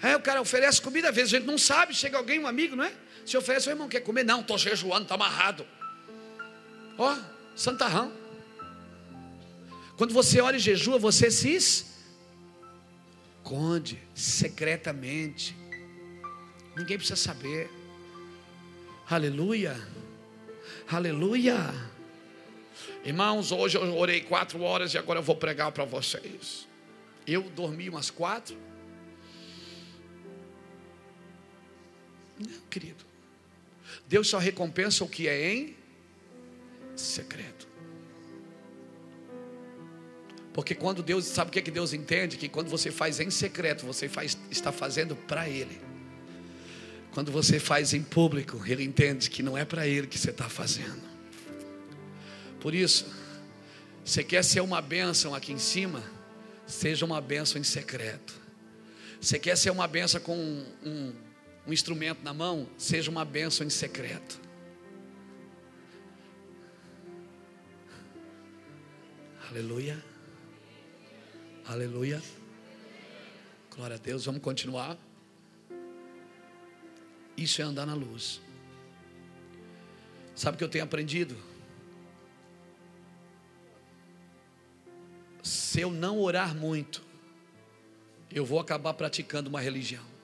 [0.02, 2.76] É, o cara oferece comida, às vezes a gente não sabe, chega alguém, um amigo,
[2.76, 2.92] não é?
[3.26, 4.24] Se oferece, o irmão quer comer?
[4.24, 5.66] Não, estou jejuando, está amarrado.
[6.96, 7.18] Ó, oh,
[7.56, 8.12] santarrão.
[9.96, 11.58] Quando você ora e jejua, você se
[13.42, 15.56] esconde secretamente.
[16.76, 17.68] Ninguém precisa saber.
[19.10, 19.76] Aleluia.
[20.88, 21.74] Aleluia.
[23.04, 26.68] Irmãos, hoje eu orei quatro horas e agora eu vou pregar para vocês.
[27.26, 28.67] Eu dormi umas quatro.
[32.38, 33.04] Não, querido.
[34.06, 35.76] Deus só recompensa o que é em
[36.96, 37.68] secreto.
[40.52, 42.36] Porque quando Deus, sabe o que, é que Deus entende?
[42.36, 45.80] Que quando você faz em secreto, você faz, está fazendo para Ele.
[47.12, 50.48] Quando você faz em público, Ele entende que não é para Ele que você está
[50.48, 51.00] fazendo.
[52.60, 53.06] Por isso,
[54.04, 56.02] você quer ser uma bênção aqui em cima?
[56.66, 58.34] Seja uma bênção em secreto.
[59.20, 61.12] Você quer ser uma bênção com um, um,
[61.68, 62.66] um instrumento na mão?
[62.78, 64.40] Seja uma bênção em secreto.
[69.50, 70.02] Aleluia.
[71.66, 72.22] Aleluia.
[73.76, 74.24] Glória a Deus.
[74.24, 74.96] Vamos continuar.
[77.36, 78.40] Isso é andar na luz.
[80.34, 81.36] Sabe o que eu tenho aprendido?
[85.42, 87.02] Se eu não orar muito,
[88.30, 90.17] eu vou acabar praticando uma religião.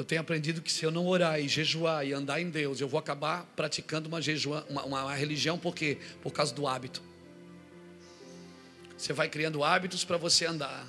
[0.00, 2.88] Eu tenho aprendido que se eu não orar e jejuar e andar em Deus, eu
[2.88, 5.98] vou acabar praticando uma, jejua, uma, uma religião, por quê?
[6.22, 7.02] Por causa do hábito.
[8.96, 10.86] Você vai criando hábitos para você andar.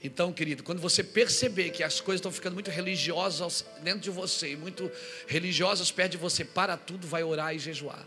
[0.00, 4.54] Então, querido, quando você perceber que as coisas estão ficando muito religiosas dentro de você,
[4.54, 4.88] muito
[5.26, 8.06] religiosas perto de você, para tudo, vai orar e jejuar.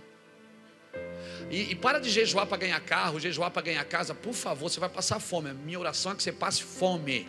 [1.51, 4.79] E, e para de jejuar para ganhar carro, jejuar para ganhar casa, por favor, você
[4.79, 5.49] vai passar fome.
[5.49, 7.27] A minha oração é que você passe fome.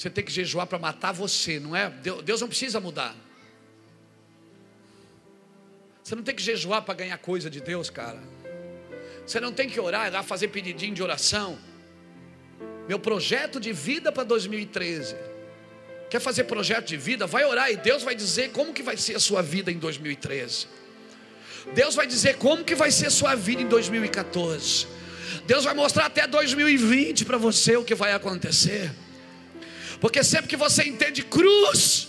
[0.00, 1.90] Você tem que jejuar para matar você, não é?
[2.24, 3.14] Deus não precisa mudar.
[6.02, 8.18] Você não tem que jejuar para ganhar coisa de Deus, cara.
[9.26, 11.58] Você não tem que orar, lá fazer pedidinho de oração.
[12.88, 15.16] Meu projeto de vida para 2013.
[16.08, 17.26] Quer fazer projeto de vida?
[17.26, 20.66] Vai orar e Deus vai dizer como que vai ser a sua vida em 2013.
[21.74, 24.86] Deus vai dizer como que vai ser a sua vida em 2014.
[25.44, 28.90] Deus vai mostrar até 2020 para você o que vai acontecer.
[30.00, 32.08] Porque sempre que você entende cruz,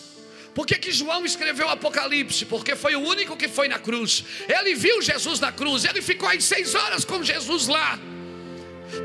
[0.54, 2.46] por que, que João escreveu Apocalipse?
[2.46, 4.24] Porque foi o único que foi na cruz.
[4.48, 8.00] Ele viu Jesus na cruz, ele ficou aí seis horas com Jesus lá.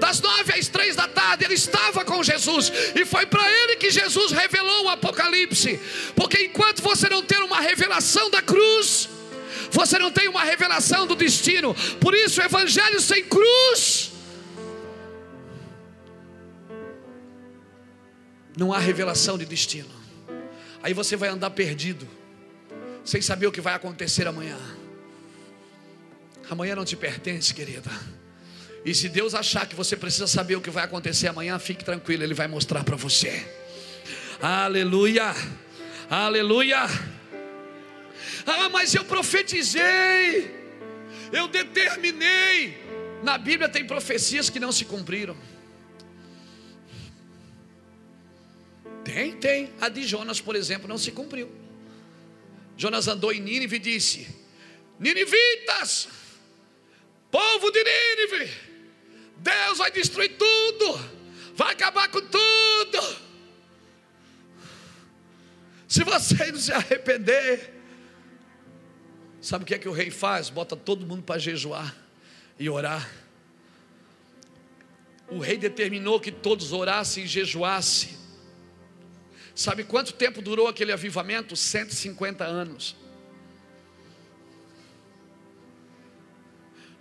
[0.01, 3.88] Das nove às três da tarde, ele estava com Jesus, e foi para ele que
[3.88, 5.79] Jesus revelou o Apocalipse.
[6.16, 9.09] Porque enquanto você não ter uma revelação da cruz,
[9.70, 11.75] você não tem uma revelação do destino.
[12.01, 14.15] Por isso, o Evangelho sem cruz
[18.57, 19.90] não há revelação de destino.
[20.83, 22.09] Aí você vai andar perdido,
[23.05, 24.59] sem saber o que vai acontecer amanhã.
[26.48, 27.90] Amanhã não te pertence, querida.
[28.85, 32.23] E se Deus achar que você precisa saber o que vai acontecer amanhã, fique tranquilo,
[32.23, 33.44] Ele vai mostrar para você.
[34.40, 35.35] Aleluia,
[36.09, 36.87] aleluia.
[38.46, 40.54] Ah, mas eu profetizei,
[41.33, 42.87] eu determinei.
[43.25, 45.37] Na Bíblia tem profecias que não se cumpriram.
[49.17, 49.73] Tem, tem.
[49.81, 51.50] A de Jonas, por exemplo, não se cumpriu.
[52.77, 54.29] Jonas andou em Nínive e disse:
[55.00, 56.06] Ninivitas,
[57.31, 58.52] povo de Nínive,
[59.38, 61.00] Deus vai destruir tudo,
[61.54, 63.17] vai acabar com tudo.
[65.88, 67.73] Se vocês não se arrepender,
[69.40, 70.50] sabe o que é que o rei faz?
[70.50, 71.96] Bota todo mundo para jejuar
[72.58, 73.10] e orar.
[75.27, 78.25] O rei determinou que todos orassem e jejuassem.
[79.57, 81.57] Sabe quanto tempo durou aquele avivamento?
[81.57, 82.94] 150 anos.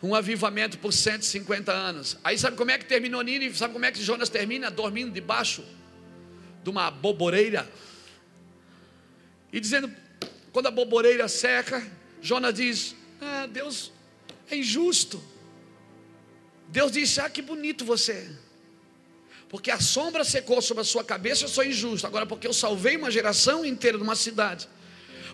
[0.01, 2.17] Um avivamento por 150 anos.
[2.23, 3.57] Aí sabe como é que terminou Nínive?
[3.57, 4.71] Sabe como é que Jonas termina?
[4.71, 5.65] Dormindo debaixo
[6.63, 7.69] de uma boboreira.
[9.51, 9.93] E dizendo,
[10.53, 11.85] quando a boboreira seca,
[12.21, 13.91] Jonas diz: ah, Deus
[14.49, 15.21] é injusto.
[16.69, 18.33] Deus disse: Ah, que bonito você
[19.49, 22.07] porque a sombra secou sobre a sua cabeça, eu sou injusto.
[22.07, 24.67] Agora, porque eu salvei uma geração inteira de uma cidade.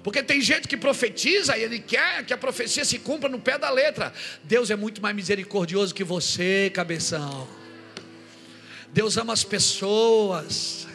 [0.03, 3.57] Porque tem gente que profetiza e ele quer que a profecia se cumpra no pé
[3.57, 4.12] da letra.
[4.43, 7.47] Deus é muito mais misericordioso que você, cabeção.
[8.91, 10.88] Deus ama as pessoas.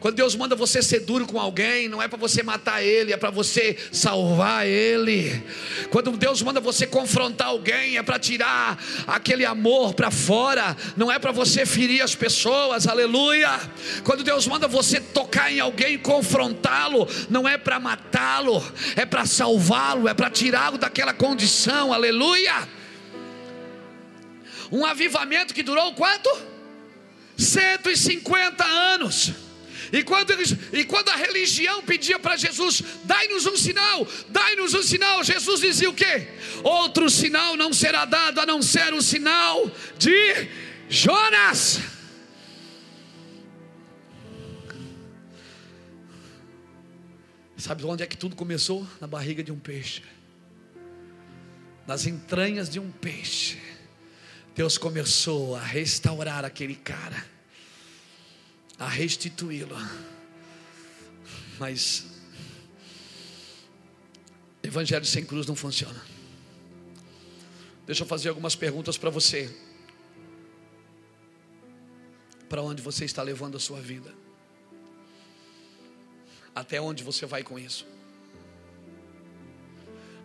[0.00, 3.16] Quando Deus manda você ser duro com alguém, não é para você matar ele, é
[3.16, 5.42] para você salvar ele.
[5.90, 8.78] Quando Deus manda você confrontar alguém, é para tirar
[9.08, 13.50] aquele amor para fora, não é para você ferir as pessoas, aleluia.
[14.04, 20.06] Quando Deus manda você tocar em alguém confrontá-lo, não é para matá-lo, é para salvá-lo,
[20.06, 22.68] é para tirá-lo daquela condição, aleluia.
[24.70, 26.30] Um avivamento que durou quanto?
[27.36, 29.47] 150 anos.
[29.92, 34.82] E quando, eles, e quando a religião pedia para Jesus, dai-nos um sinal, dai-nos um
[34.82, 36.28] sinal, Jesus dizia o quê?
[36.62, 40.48] Outro sinal não será dado a não ser o sinal de
[40.88, 41.80] Jonas.
[47.56, 48.86] Sabe onde é que tudo começou?
[49.00, 50.02] Na barriga de um peixe,
[51.86, 53.58] nas entranhas de um peixe.
[54.54, 57.37] Deus começou a restaurar aquele cara
[58.78, 59.76] a restituí-lo.
[61.58, 62.06] Mas
[64.62, 66.00] evangelho sem cruz não funciona.
[67.86, 69.54] Deixa eu fazer algumas perguntas para você.
[72.48, 74.14] Para onde você está levando a sua vida?
[76.54, 77.86] Até onde você vai com isso?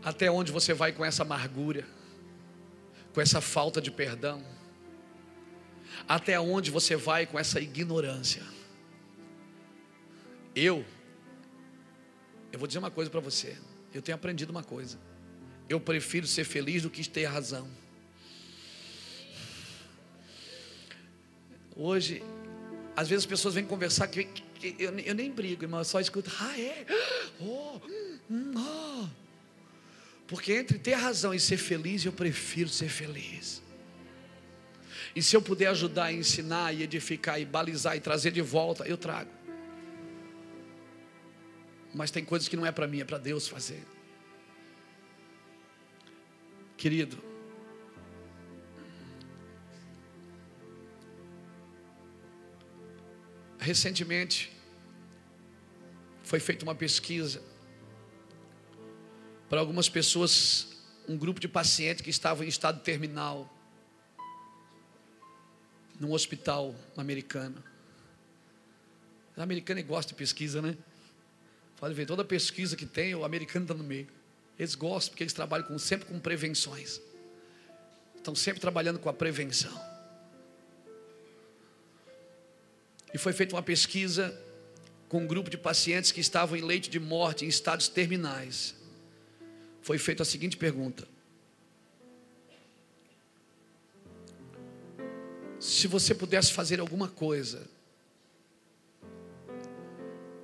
[0.03, 1.87] Até onde você vai com essa amargura?
[3.13, 4.43] Com essa falta de perdão?
[6.07, 8.43] Até onde você vai com essa ignorância?
[10.55, 10.85] Eu,
[12.51, 13.57] eu vou dizer uma coisa para você.
[13.93, 14.99] Eu tenho aprendido uma coisa.
[15.67, 17.67] Eu prefiro ser feliz do que ter razão.
[21.75, 22.21] Hoje,
[22.95, 25.85] às vezes as pessoas vêm conversar que, que, que eu, eu, nem brigo, irmão, eu
[25.85, 26.85] só escuto, ah, é?
[27.41, 27.81] Oh,
[28.29, 29.07] hum, oh.
[30.27, 33.62] Porque entre ter razão e ser feliz, eu prefiro ser feliz.
[35.15, 38.97] E se eu puder ajudar ensinar e edificar e balizar e trazer de volta, eu
[38.97, 39.29] trago.
[41.93, 43.83] Mas tem coisas que não é para mim, é para Deus fazer.
[46.75, 47.17] Querido,
[53.59, 54.51] recentemente
[56.23, 57.41] foi feita uma pesquisa
[59.47, 60.69] para algumas pessoas,
[61.07, 63.52] um grupo de pacientes que estavam em estado terminal
[66.03, 67.63] num hospital americano.
[69.37, 70.77] O americano gosta de pesquisa, né?
[71.77, 74.07] Pode ver, toda pesquisa que tem, o americano está no meio.
[74.59, 77.01] Eles gostam porque eles trabalham com, sempre com prevenções.
[78.15, 79.73] Estão sempre trabalhando com a prevenção.
[83.13, 84.37] E foi feita uma pesquisa
[85.07, 88.75] com um grupo de pacientes que estavam em leite de morte, em estados terminais.
[89.81, 91.07] Foi feita a seguinte pergunta:
[95.63, 97.65] se você pudesse fazer alguma coisa,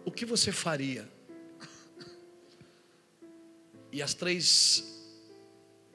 [0.06, 1.10] o que você faria?
[3.92, 4.82] E as três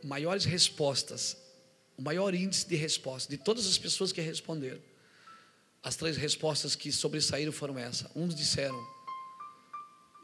[0.03, 1.39] maiores respostas,
[1.97, 4.83] o maior índice de resposta de todas as pessoas que responderam,
[5.83, 8.11] as três respostas que sobressaíram foram essas.
[8.14, 8.79] Uns disseram: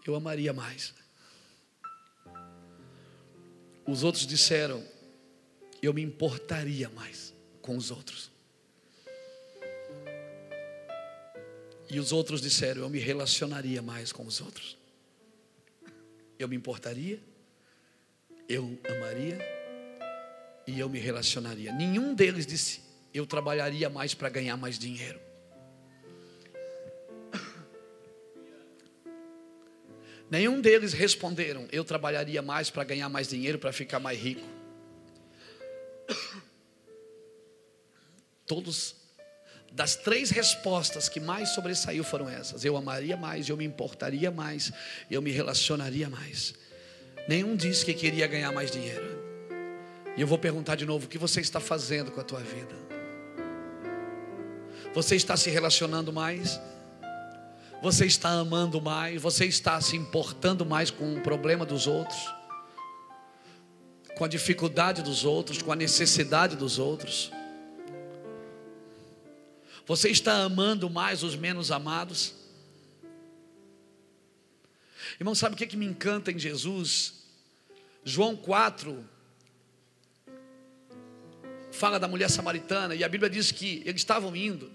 [0.07, 0.92] Eu amaria mais.
[3.86, 4.86] Os outros disseram:
[5.80, 7.32] Eu me importaria mais
[7.62, 8.30] com os outros.
[11.91, 14.78] E os outros disseram: Eu me relacionaria mais com os outros.
[16.38, 17.20] Eu me importaria,
[18.49, 19.38] eu amaria
[20.66, 21.72] e eu me relacionaria.
[21.72, 22.80] Nenhum deles disse:
[23.12, 25.20] Eu trabalharia mais para ganhar mais dinheiro.
[30.30, 34.47] Nenhum deles responderam: Eu trabalharia mais para ganhar mais dinheiro, para ficar mais rico.
[38.47, 38.99] Todos
[39.73, 44.73] das três respostas que mais sobressaiu foram essas: eu amaria mais, eu me importaria mais,
[45.11, 46.55] eu me relacionaria mais.
[47.29, 49.21] Nenhum disse que queria ganhar mais dinheiro.
[50.16, 52.75] E eu vou perguntar de novo: o que você está fazendo com a tua vida?
[54.93, 56.61] Você está se relacionando mais?
[57.81, 59.23] Você está amando mais?
[59.23, 62.18] Você está se importando mais com o problema dos outros?
[64.18, 67.31] Com a dificuldade dos outros, com a necessidade dos outros?
[69.87, 72.35] Você está amando mais os menos amados?
[75.18, 77.24] Irmão, sabe o que, que me encanta em Jesus?
[78.05, 79.05] João 4
[81.70, 84.70] fala da mulher samaritana e a Bíblia diz que eles estavam indo,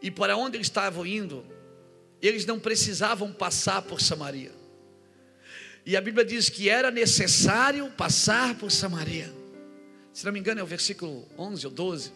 [0.00, 1.44] e para onde eles estavam indo,
[2.22, 4.52] eles não precisavam passar por Samaria.
[5.84, 9.32] E a Bíblia diz que era necessário passar por Samaria.
[10.12, 12.12] Se não me engano, é o versículo 11 ou 12.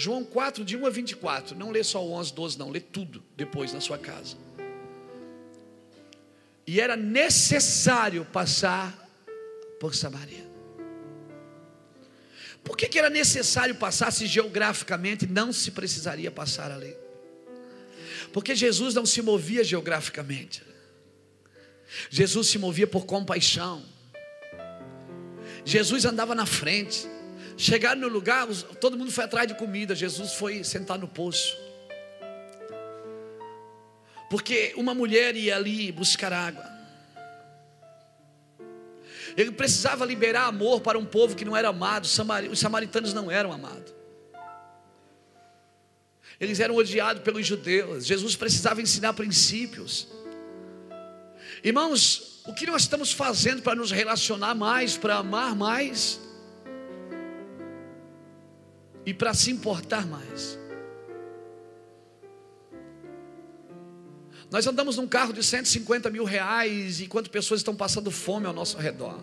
[0.00, 1.54] João 4, de 1 a 24.
[1.54, 2.70] Não lê só o 11, 12, não.
[2.70, 4.34] Lê tudo depois na sua casa.
[6.66, 8.96] E era necessário passar
[9.78, 10.48] por Samaria.
[12.64, 16.96] Por que, que era necessário passar se geograficamente não se precisaria passar ali?
[18.32, 20.62] Porque Jesus não se movia geograficamente.
[22.08, 23.84] Jesus se movia por compaixão.
[25.62, 27.06] Jesus andava na frente.
[27.60, 28.46] Chegaram no lugar,
[28.80, 29.94] todo mundo foi atrás de comida.
[29.94, 31.54] Jesus foi sentar no poço.
[34.30, 36.64] Porque uma mulher ia ali buscar água.
[39.36, 42.06] Ele precisava liberar amor para um povo que não era amado.
[42.50, 43.92] Os samaritanos não eram amados.
[46.40, 48.06] Eles eram odiados pelos judeus.
[48.06, 50.08] Jesus precisava ensinar princípios.
[51.62, 56.18] Irmãos, o que nós estamos fazendo para nos relacionar mais, para amar mais
[59.04, 60.58] e para se importar mais?
[64.50, 68.76] Nós andamos num carro de 150 mil reais enquanto pessoas estão passando fome ao nosso
[68.76, 69.22] redor.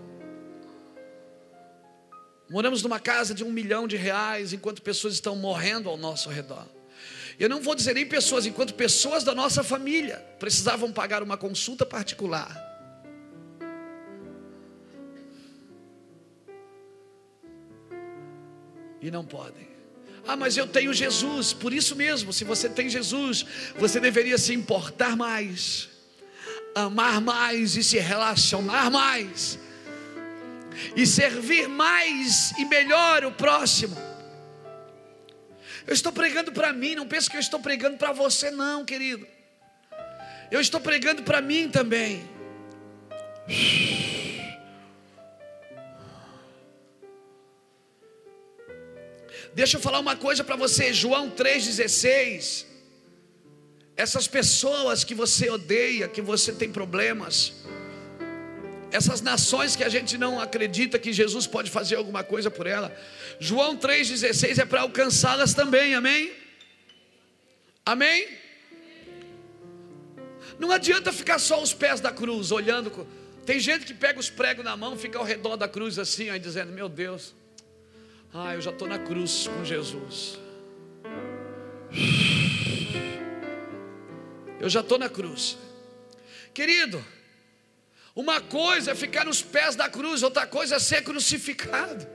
[2.50, 6.66] Moramos numa casa de um milhão de reais enquanto pessoas estão morrendo ao nosso redor.
[7.38, 11.86] Eu não vou dizer nem pessoas, enquanto pessoas da nossa família precisavam pagar uma consulta
[11.86, 12.66] particular.
[19.02, 19.67] E não podem.
[20.28, 21.54] Ah, mas eu tenho Jesus.
[21.54, 23.46] Por isso mesmo, se você tem Jesus,
[23.78, 25.88] você deveria se importar mais,
[26.76, 29.58] amar mais e se relacionar mais,
[30.96, 33.96] e servir mais e melhor o próximo.
[35.88, 39.26] Eu estou pregando para mim, não pense que eu estou pregando para você, não, querido.
[40.52, 42.28] Eu estou pregando para mim também.
[49.60, 52.64] Deixa eu falar uma coisa para você, João 3,16.
[53.96, 57.54] Essas pessoas que você odeia, que você tem problemas,
[58.92, 62.96] essas nações que a gente não acredita que Jesus pode fazer alguma coisa por ela.
[63.40, 66.32] João 3,16 é para alcançá-las também, amém?
[67.84, 68.28] Amém?
[70.60, 73.08] Não adianta ficar só os pés da cruz, olhando.
[73.44, 76.38] Tem gente que pega os pregos na mão, fica ao redor da cruz assim, aí
[76.38, 77.34] dizendo: Meu Deus,
[78.34, 80.40] ah, eu já estou na cruz com Jesus.
[84.60, 85.58] Eu já estou na cruz,
[86.54, 87.04] querido.
[88.16, 92.08] Uma coisa é ficar nos pés da cruz, outra coisa é ser crucificado.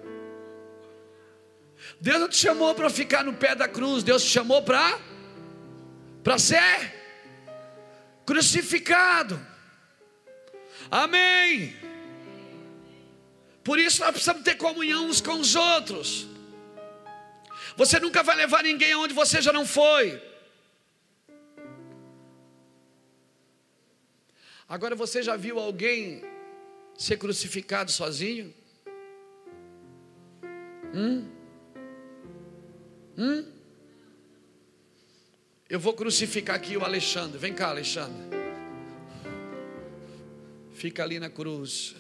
[2.00, 4.98] Deus não te chamou para ficar no pé da cruz, Deus te chamou para
[6.22, 6.92] para ser
[8.24, 9.40] crucificado.
[10.90, 11.74] Amém.
[13.64, 16.26] Por isso nós precisamos ter comunhão uns com os outros.
[17.76, 20.20] Você nunca vai levar ninguém aonde você já não foi.
[24.68, 26.22] Agora você já viu alguém
[26.96, 28.52] ser crucificado sozinho?
[30.94, 31.28] Hum?
[33.16, 33.52] Hum?
[35.68, 37.38] Eu vou crucificar aqui o Alexandre.
[37.38, 38.22] Vem cá, Alexandre.
[40.74, 41.94] Fica ali na cruz.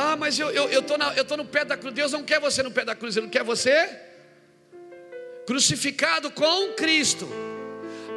[0.00, 1.92] Ah, mas eu estou eu, tô eu tô no pé da cruz.
[1.92, 3.98] Deus não quer você no pé da cruz, Ele não quer você
[5.44, 7.28] crucificado com Cristo.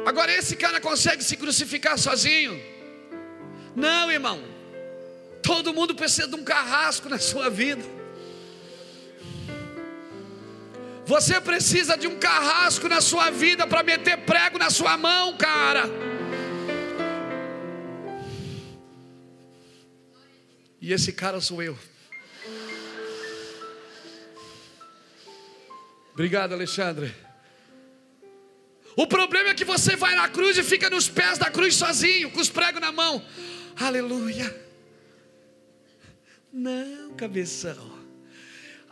[0.06, 2.62] Agora esse cara consegue se crucificar sozinho?
[3.74, 4.40] Não, irmão.
[5.42, 7.82] Todo mundo precisa de um carrasco na sua vida.
[11.04, 16.11] Você precisa de um carrasco na sua vida para meter prego na sua mão, cara.
[20.82, 21.78] E esse cara sou eu.
[26.12, 27.14] Obrigado, Alexandre.
[28.96, 32.32] O problema é que você vai na cruz e fica nos pés da cruz sozinho,
[32.32, 33.24] com os pregos na mão.
[33.76, 34.54] Aleluia.
[36.52, 38.00] Não, cabeção.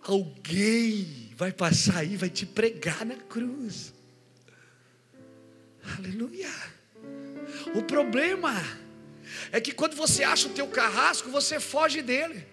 [0.05, 3.93] Alguém vai passar aí, vai te pregar na cruz.
[5.99, 6.51] Aleluia.
[7.75, 8.55] O problema
[9.53, 12.47] é que quando você acha o teu carrasco, você foge dele.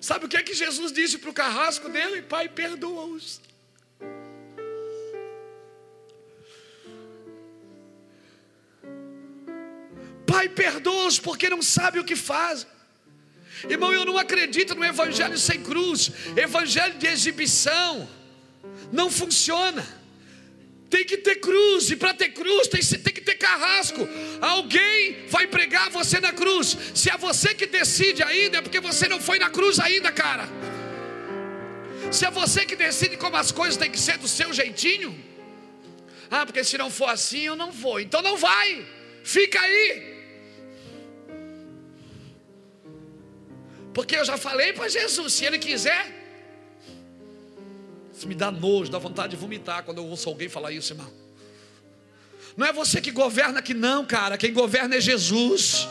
[0.00, 2.22] Sabe o que é que Jesus disse para o carrasco dele?
[2.22, 3.40] Pai, perdoa-os.
[10.26, 12.66] Pai, perdoa-os porque não sabe o que fazem.
[13.68, 16.10] Irmão, eu não acredito no evangelho sem cruz.
[16.34, 18.08] Evangelho de exibição
[18.90, 19.99] não funciona.
[20.90, 24.08] Tem que ter cruz, e para ter cruz tem, tem, que ter carrasco.
[24.40, 26.76] Alguém vai pregar você na cruz.
[26.92, 30.48] Se é você que decide ainda, é porque você não foi na cruz ainda, cara.
[32.10, 35.16] Se é você que decide como as coisas têm que ser do seu jeitinho,
[36.28, 38.00] ah, porque se não for assim eu não vou.
[38.00, 38.84] Então não vai,
[39.22, 40.10] fica aí.
[43.94, 46.19] Porque eu já falei para Jesus, se ele quiser.
[48.20, 51.10] Isso me dá nojo, dá vontade de vomitar quando eu ouço alguém falar isso, irmão.
[52.54, 54.36] Não é você que governa aqui, não, cara.
[54.36, 55.88] Quem governa é Jesus.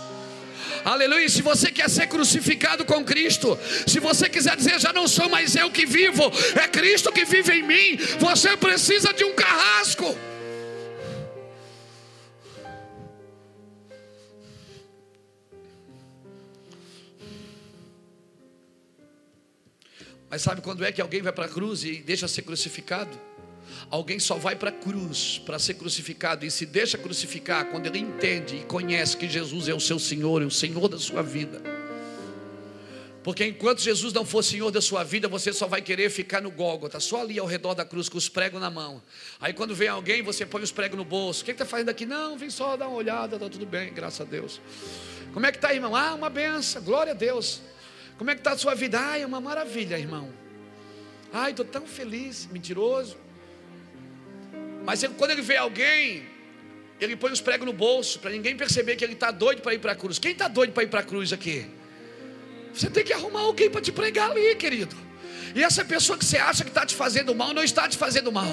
[0.86, 1.28] Aleluia.
[1.28, 3.58] Se você quer ser crucificado com Cristo,
[3.88, 7.52] se você quiser dizer, já não sou mais eu que vivo, é Cristo que vive
[7.52, 10.16] em mim, você precisa de um carrasco.
[20.30, 23.10] Mas sabe quando é que alguém vai para a cruz e deixa ser crucificado?
[23.90, 28.00] Alguém só vai para a cruz para ser crucificado e se deixa crucificar quando ele
[28.00, 31.62] entende e conhece que Jesus é o seu Senhor, é o Senhor da sua vida.
[33.24, 36.50] Porque enquanto Jesus não for Senhor da sua vida, você só vai querer ficar no
[36.50, 39.02] Gólgota, só ali ao redor da cruz, com os pregos na mão.
[39.40, 41.42] Aí quando vem alguém, você põe os pregos no bolso.
[41.42, 42.06] O que está fazendo aqui?
[42.06, 44.62] Não, vem só dar uma olhada, está tudo bem, graças a Deus.
[45.34, 45.96] Como é que está, irmão?
[45.96, 47.62] Ah, uma benção, glória a Deus.
[48.20, 49.00] Como é que está a sua vida?
[49.02, 50.30] Ah, é uma maravilha, irmão.
[51.32, 53.16] Ai, estou tão feliz, mentiroso.
[54.84, 56.26] Mas ele, quando ele vê alguém,
[57.00, 59.80] ele põe os pregos no bolso, para ninguém perceber que ele está doido para ir
[59.80, 60.20] para a cruz.
[60.20, 61.66] Quem está doido para ir para a cruz aqui?
[62.74, 64.98] Você tem que arrumar alguém para te pregar ali, querido.
[65.56, 68.34] E essa pessoa que você acha que está te fazendo mal, não está te fazendo
[68.34, 68.52] mal.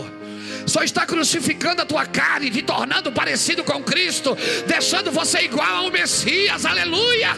[0.64, 4.36] Só está crucificando a tua carne, te tornando parecido com Cristo,
[4.68, 6.64] deixando você igual ao Messias.
[6.64, 7.30] Aleluia!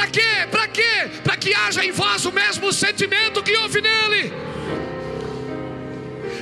[0.00, 0.46] Para quê?
[0.50, 1.10] Para quê?
[1.22, 4.32] Para que haja em vós o mesmo sentimento que houve nele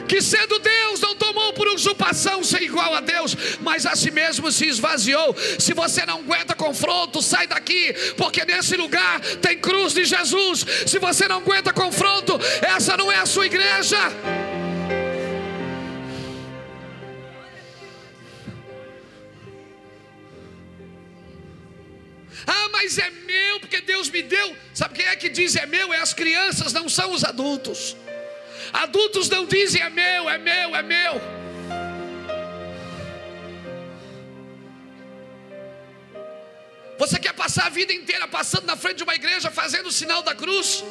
[0.07, 4.51] que sendo Deus não tomou por usurpação ser igual a Deus, mas a si mesmo
[4.51, 5.37] se esvaziou.
[5.59, 10.65] Se você não aguenta confronto, sai daqui, porque nesse lugar tem cruz de Jesus.
[10.87, 13.99] Se você não aguenta confronto, essa não é a sua igreja.
[22.51, 24.57] Ah, mas é meu, porque Deus me deu.
[24.73, 25.93] Sabe quem é que diz é meu?
[25.93, 27.95] É as crianças, não são os adultos.
[28.73, 31.21] Adultos não dizem é meu, é meu, é meu.
[36.99, 40.23] Você quer passar a vida inteira passando na frente de uma igreja fazendo o sinal
[40.23, 40.83] da cruz?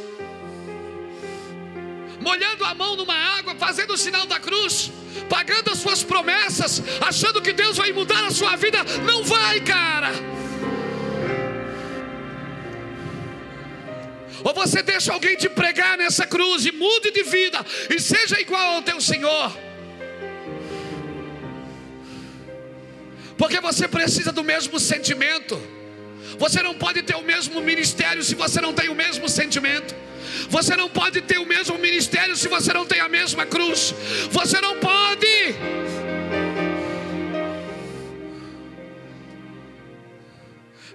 [2.22, 4.92] Molhando a mão numa água, fazendo o sinal da cruz,
[5.28, 8.84] pagando as suas promessas, achando que Deus vai mudar a sua vida?
[9.06, 10.12] Não vai, cara.
[14.44, 18.76] Ou você deixa alguém te pregar nessa cruz e mude de vida e seja igual
[18.76, 19.52] ao teu Senhor.
[23.38, 25.62] Porque você precisa do mesmo sentimento.
[26.38, 29.96] Você não pode ter o mesmo ministério se você não tem o mesmo sentimento.
[30.50, 33.94] Você não pode ter o mesmo ministério se você não tem a mesma cruz.
[34.32, 36.07] Você não pode.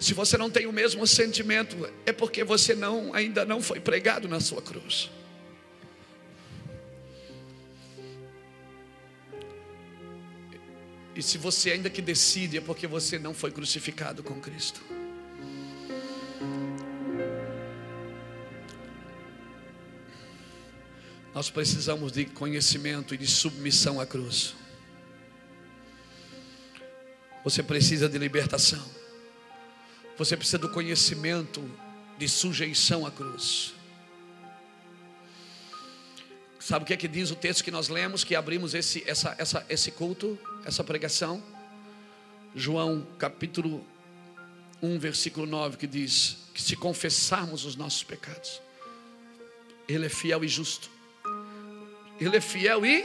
[0.02, 4.26] Se você não tem o mesmo sentimento, é porque você não ainda não foi pregado
[4.26, 5.08] na sua cruz.
[11.14, 14.80] E se você ainda que decide, é porque você não foi crucificado com Cristo.
[21.32, 24.56] Nós precisamos de conhecimento e de submissão à cruz.
[27.44, 29.01] Você precisa de libertação.
[30.16, 31.62] Você precisa do conhecimento
[32.18, 33.74] de sujeição à cruz.
[36.60, 39.34] Sabe o que é que diz o texto que nós lemos, que abrimos esse, essa,
[39.38, 41.42] essa, esse culto, essa pregação?
[42.54, 43.84] João capítulo
[44.80, 48.60] 1, versículo 9, que diz: que se confessarmos os nossos pecados,
[49.88, 50.90] Ele é fiel e justo.
[52.20, 53.04] Ele é fiel e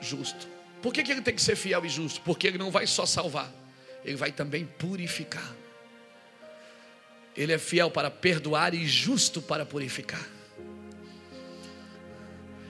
[0.00, 0.48] justo.
[0.80, 2.20] Por que, que ele tem que ser fiel e justo?
[2.22, 3.52] Porque ele não vai só salvar,
[4.04, 5.54] ele vai também purificar.
[7.36, 10.26] Ele é fiel para perdoar e justo para purificar.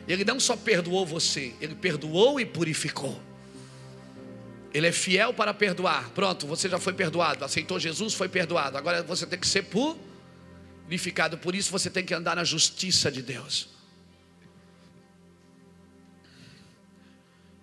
[0.07, 3.21] Ele não só perdoou você, ele perdoou e purificou.
[4.73, 6.11] Ele é fiel para perdoar.
[6.11, 8.77] Pronto, você já foi perdoado, aceitou Jesus, foi perdoado.
[8.77, 11.37] Agora você tem que ser purificado.
[11.39, 13.69] Por isso você tem que andar na justiça de Deus.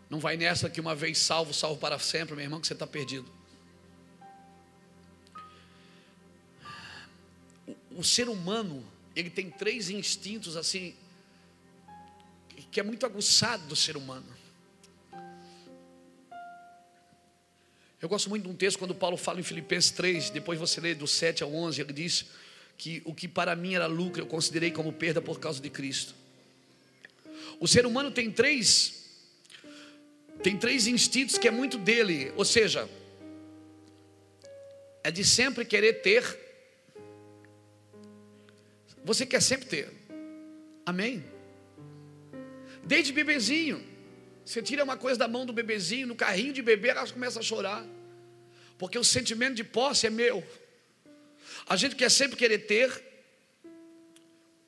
[0.10, 2.86] Não vai nessa que uma vez salvo, salvo para sempre, meu irmão, que você está
[2.86, 3.35] perdido.
[7.96, 8.86] O ser humano,
[9.16, 10.94] ele tem três instintos assim,
[12.72, 14.28] que é muito aguçado do ser humano.
[18.02, 20.94] Eu gosto muito de um texto quando Paulo fala em Filipenses 3, depois você lê
[20.94, 22.26] do 7 ao 11, ele diz
[22.78, 26.14] que o que para mim era lucro eu considerei como perda por causa de Cristo.
[27.60, 29.04] O ser humano tem três
[30.44, 32.88] tem três instintos que é muito dele, ou seja,
[35.02, 36.45] é de sempre querer ter
[39.06, 39.94] você quer sempre ter.
[40.84, 41.24] Amém?
[42.84, 43.86] Desde bebezinho.
[44.44, 47.44] Você tira uma coisa da mão do bebezinho, no carrinho de bebê, elas começam a
[47.44, 47.86] chorar.
[48.78, 50.44] Porque o sentimento de posse é meu.
[51.68, 53.04] A gente quer sempre querer ter.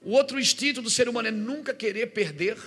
[0.02, 2.58] O outro instinto do ser humano é nunca querer perder.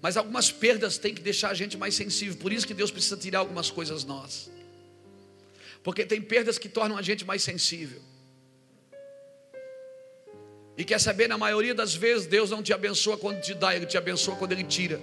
[0.00, 2.36] Mas algumas perdas têm que deixar a gente mais sensível.
[2.36, 4.50] Por isso que Deus precisa tirar algumas coisas nós.
[5.82, 8.00] Porque tem perdas que tornam a gente mais sensível.
[10.76, 13.86] E quer saber, na maioria das vezes, Deus não te abençoa quando te dá, Ele
[13.86, 15.00] te abençoa quando Ele tira.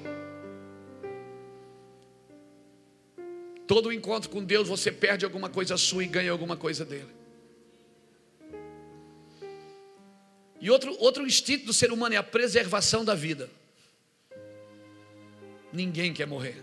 [3.65, 7.07] Todo encontro com Deus você perde alguma coisa sua e ganha alguma coisa dele.
[10.59, 13.49] E outro, outro instinto do ser humano é a preservação da vida.
[15.71, 16.61] Ninguém quer morrer.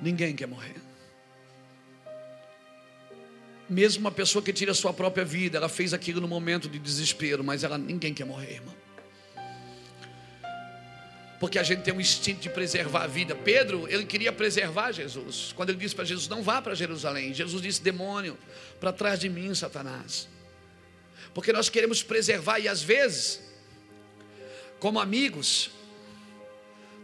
[0.00, 0.89] Ninguém quer morrer.
[3.70, 6.76] Mesmo uma pessoa que tira a sua própria vida, ela fez aquilo no momento de
[6.76, 8.74] desespero, mas ela ninguém quer morrer, irmão.
[11.38, 13.32] Porque a gente tem um instinto de preservar a vida.
[13.36, 15.52] Pedro, ele queria preservar Jesus.
[15.54, 17.32] Quando ele disse para Jesus: Não vá para Jerusalém.
[17.32, 18.36] Jesus disse: Demônio,
[18.80, 20.28] para trás de mim, Satanás.
[21.32, 23.40] Porque nós queremos preservar, e às vezes,
[24.80, 25.70] como amigos,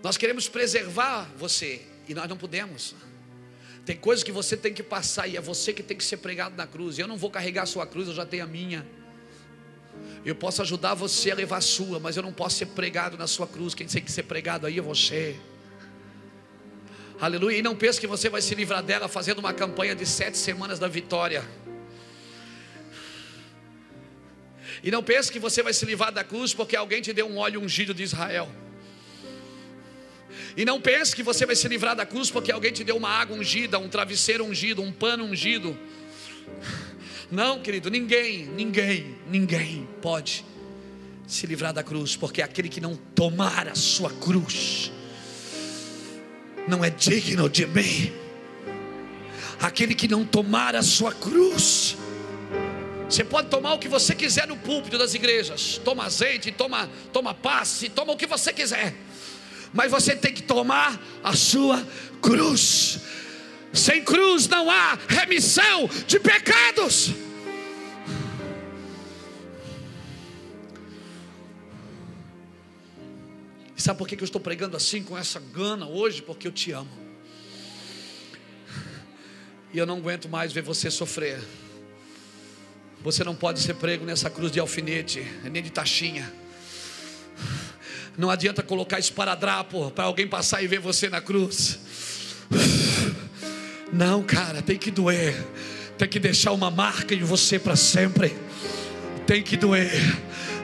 [0.02, 2.92] nós queremos preservar você, e nós não podemos.
[3.86, 6.56] Tem coisas que você tem que passar, e é você que tem que ser pregado
[6.56, 6.98] na cruz.
[6.98, 8.84] Eu não vou carregar a sua cruz, eu já tenho a minha.
[10.24, 13.28] Eu posso ajudar você a levar a sua, mas eu não posso ser pregado na
[13.28, 13.76] sua cruz.
[13.76, 15.36] Quem tem que ser pregado aí é você.
[17.20, 17.58] Aleluia.
[17.58, 20.80] E não pense que você vai se livrar dela fazendo uma campanha de sete semanas
[20.80, 21.44] da vitória.
[24.82, 27.38] E não pense que você vai se livrar da cruz porque alguém te deu um
[27.38, 28.50] óleo ungido de Israel.
[30.56, 33.10] E não pense que você vai se livrar da cruz porque alguém te deu uma
[33.10, 35.76] água ungida, um travesseiro ungido, um pano ungido.
[37.30, 40.44] Não, querido, ninguém, ninguém, ninguém pode
[41.26, 44.92] se livrar da cruz, porque aquele que não tomar a sua cruz
[46.66, 48.12] não é digno de mim.
[49.60, 51.96] Aquele que não tomar a sua cruz
[53.08, 55.80] você pode tomar o que você quiser no púlpito das igrejas.
[55.84, 58.94] Toma azeite, toma, toma passe, toma o que você quiser.
[59.76, 61.86] Mas você tem que tomar a sua
[62.22, 62.98] cruz.
[63.74, 67.10] Sem cruz não há remissão de pecados.
[73.76, 76.22] E sabe por que eu estou pregando assim, com essa gana hoje?
[76.22, 76.88] Porque eu te amo.
[79.74, 81.38] E eu não aguento mais ver você sofrer.
[83.02, 86.45] Você não pode ser prego nessa cruz de alfinete, nem de taxinha.
[88.16, 91.78] Não adianta colocar esparadrapo para alguém passar e ver você na cruz.
[93.92, 95.34] Não, cara, tem que doer.
[95.98, 98.36] Tem que deixar uma marca em você para sempre.
[99.26, 99.90] Tem que doer.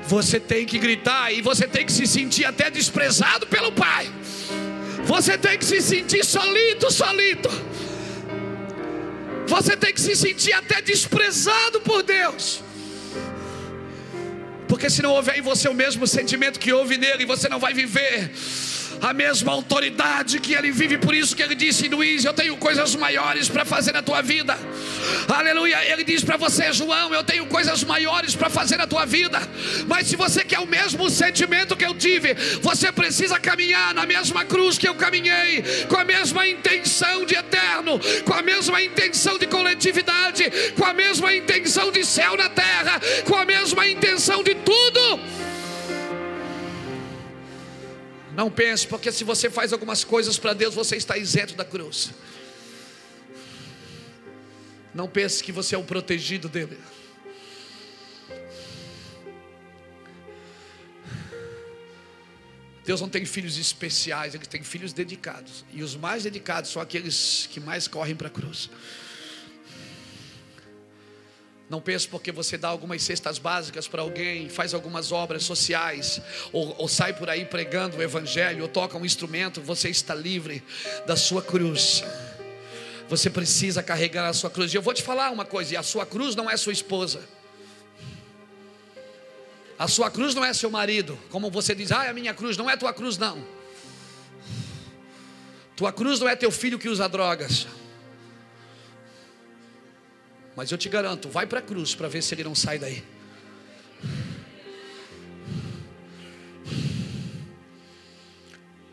[0.09, 4.11] Você tem que gritar e você tem que se sentir até desprezado pelo Pai.
[5.05, 7.51] Você tem que se sentir solito, solito.
[9.47, 12.63] Você tem que se sentir até desprezado por Deus.
[14.73, 17.75] Porque se não houver em você o mesmo sentimento que houve nele, você não vai
[17.75, 18.31] viver
[19.03, 22.95] a mesma autoridade que ele vive, por isso que ele disse, Luiz, eu tenho coisas
[22.95, 24.57] maiores para fazer na tua vida.
[25.29, 25.85] Aleluia.
[25.91, 29.41] Ele diz para você, João, eu tenho coisas maiores para fazer na tua vida.
[29.89, 34.45] Mas se você quer o mesmo sentimento que eu tive, você precisa caminhar na mesma
[34.45, 39.49] cruz que eu caminhei, com a mesma intenção de eterno, com a mesma intenção de
[39.49, 40.45] coletividade,
[40.77, 45.42] com a mesma intenção de céu na terra, com a mesma intenção de tudo.
[48.35, 52.11] Não pense, porque se você faz algumas coisas para Deus, você está isento da cruz.
[54.95, 56.79] Não pense que você é o protegido dele.
[62.85, 65.65] Deus não tem filhos especiais, Ele tem filhos dedicados.
[65.73, 68.71] E os mais dedicados são aqueles que mais correm para a cruz.
[71.73, 76.21] Não pense porque você dá algumas cestas básicas para alguém, faz algumas obras sociais,
[76.53, 80.63] ou, ou, sai por aí pregando o Evangelho, ou toca um instrumento, você está livre
[81.07, 82.05] da sua cruz.
[83.09, 84.71] Você precisa carregar a sua cruz.
[84.75, 87.23] E eu vou te falar uma coisa: a sua cruz não é sua esposa.
[89.79, 91.19] A sua cruz não é seu marido.
[91.31, 92.55] Como você diz, ah, a minha cruz.
[92.55, 93.43] Não é tua cruz, não.
[95.75, 97.67] Tua cruz não é teu filho que usa drogas.
[100.57, 103.03] Mas eu te garanto, vai para a cruz para ver se ele não sai daí.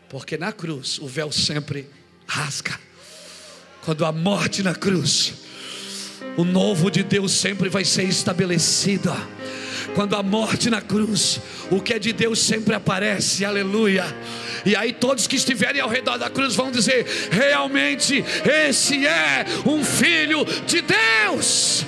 [0.08, 1.88] Porque na cruz o véu sempre
[2.26, 2.78] rasga.
[3.82, 5.34] Quando a morte na cruz,
[6.36, 9.10] O novo de Deus sempre vai ser estabelecido.
[9.94, 14.04] Quando a morte na cruz, o que é de Deus sempre aparece, aleluia.
[14.64, 19.84] E aí todos que estiverem ao redor da cruz vão dizer: realmente esse é um
[19.84, 21.84] filho de Deus.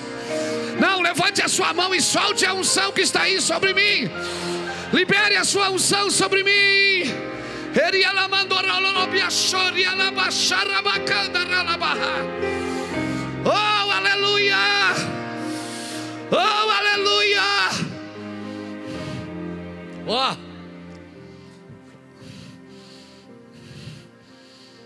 [0.80, 4.10] Não, levante a sua mão e solte a unção que está aí sobre mim.
[4.92, 7.10] Libere a sua unção sobre mim.
[13.44, 14.56] Oh, aleluia!
[16.30, 17.91] Oh, aleluia!
[20.06, 20.32] Ó.
[20.32, 20.52] Oh.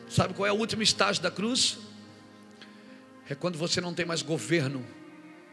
[0.09, 1.79] Sabe qual é o último estágio da cruz?
[3.29, 4.87] É quando você não tem mais governo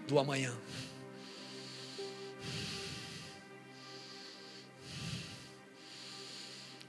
[0.07, 0.53] do amanhã.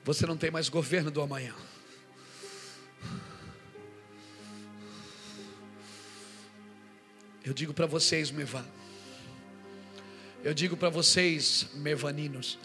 [0.05, 1.55] Você não tem mais governo do amanhã.
[7.43, 8.65] Eu digo para vocês, Mevá.
[10.45, 12.59] Eu digo para vocês, mevaninos.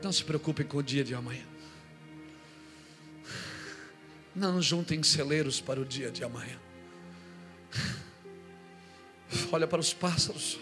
[0.00, 1.44] Não se preocupem com o dia de amanhã.
[4.32, 6.56] Não juntem celeiros para o dia de amanhã.
[9.50, 10.60] Olha para os pássaros.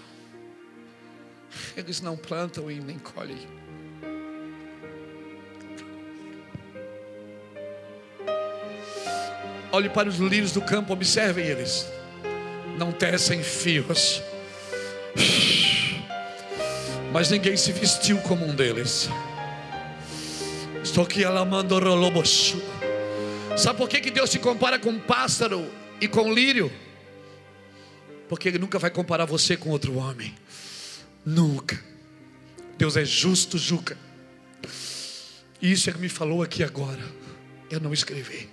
[1.77, 3.47] Eles não plantam e nem colhem.
[9.71, 11.87] Olhe para os lírios do campo, observem eles.
[12.77, 14.23] Não tecem fios.
[17.13, 19.09] Mas ninguém se vestiu como um deles.
[20.83, 22.63] Estou aqui alamando rolobosu.
[23.57, 25.67] Sabe por que, que Deus se compara com pássaro
[26.01, 26.71] e com lírio?
[28.29, 30.35] Porque Ele nunca vai comparar você com outro homem.
[31.25, 31.83] Nunca.
[32.77, 33.97] Deus é justo, Juca.
[35.63, 37.03] Isso Ele me falou aqui agora.
[37.71, 38.51] Eu não escrevi.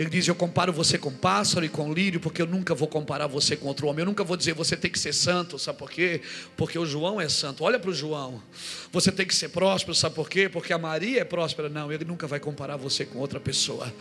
[0.00, 3.26] Ele diz: Eu comparo você com pássaro e com lírio, porque eu nunca vou comparar
[3.26, 4.00] você com outro homem.
[4.00, 6.22] Eu nunca vou dizer você tem que ser santo, sabe por quê?
[6.56, 7.62] Porque o João é santo.
[7.62, 8.42] Olha para o João.
[8.90, 10.48] Você tem que ser próspero, sabe por quê?
[10.48, 11.68] Porque a Maria é próspera.
[11.68, 13.92] Não, ele nunca vai comparar você com outra pessoa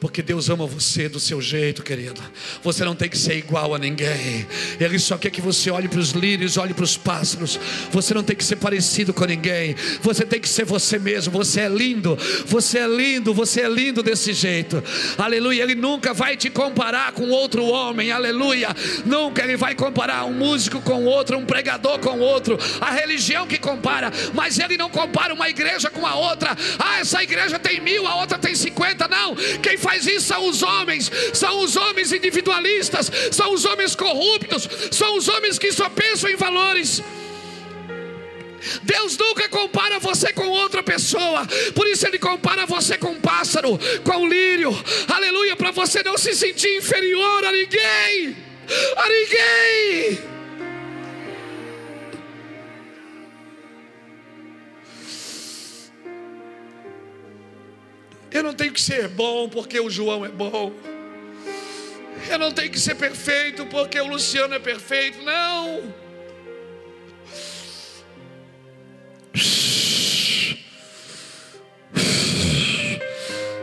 [0.00, 2.20] porque Deus ama você do seu jeito, querido.
[2.62, 4.46] Você não tem que ser igual a ninguém.
[4.80, 7.60] Ele só quer que você olhe para os lírios, olhe para os pássaros.
[7.92, 9.76] Você não tem que ser parecido com ninguém.
[10.00, 11.32] Você tem que ser você mesmo.
[11.32, 12.16] Você é lindo.
[12.46, 13.34] Você é lindo.
[13.34, 14.82] Você é lindo desse jeito.
[15.18, 15.62] Aleluia.
[15.62, 18.10] Ele nunca vai te comparar com outro homem.
[18.10, 18.68] Aleluia.
[19.04, 22.58] Nunca ele vai comparar um músico com outro, um pregador com outro.
[22.80, 26.56] A religião que compara, mas ele não compara uma igreja com a outra.
[26.78, 29.06] Ah, essa igreja tem mil, a outra tem cinquenta.
[29.06, 29.34] Não.
[29.62, 34.68] Quem faz faz isso são os homens, são os homens individualistas, são os homens corruptos,
[34.92, 37.02] são os homens que só pensam em valores.
[38.82, 43.78] Deus nunca compara você com outra pessoa, por isso Ele compara você com um pássaro,
[44.04, 44.70] com um lírio,
[45.08, 48.36] aleluia, para você não se sentir inferior a ninguém,
[48.96, 50.39] a ninguém.
[58.32, 60.72] Eu não tenho que ser bom porque o João é bom.
[62.28, 65.22] Eu não tenho que ser perfeito porque o Luciano é perfeito.
[65.22, 65.92] Não.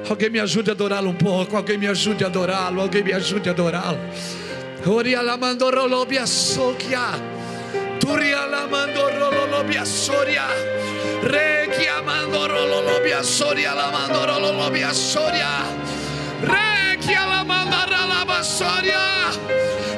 [0.09, 1.55] Alguém me ajude a adorá-lo um pouco.
[1.55, 2.81] Alguém me ajude a adorá-lo.
[2.81, 3.99] Alguém me ajude a adorá-lo.
[4.85, 5.21] Oria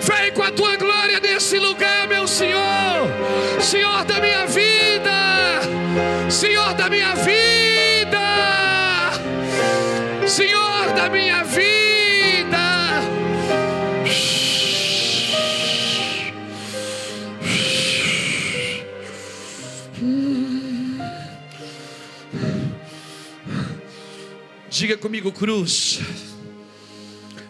[0.02, 3.08] Vem com a tua glória nesse lugar, meu Senhor.
[3.62, 5.60] Senhor da minha vida.
[6.30, 8.20] Senhor da minha vida.
[10.26, 11.79] Senhor da minha vida.
[24.80, 26.00] Diga comigo cruz.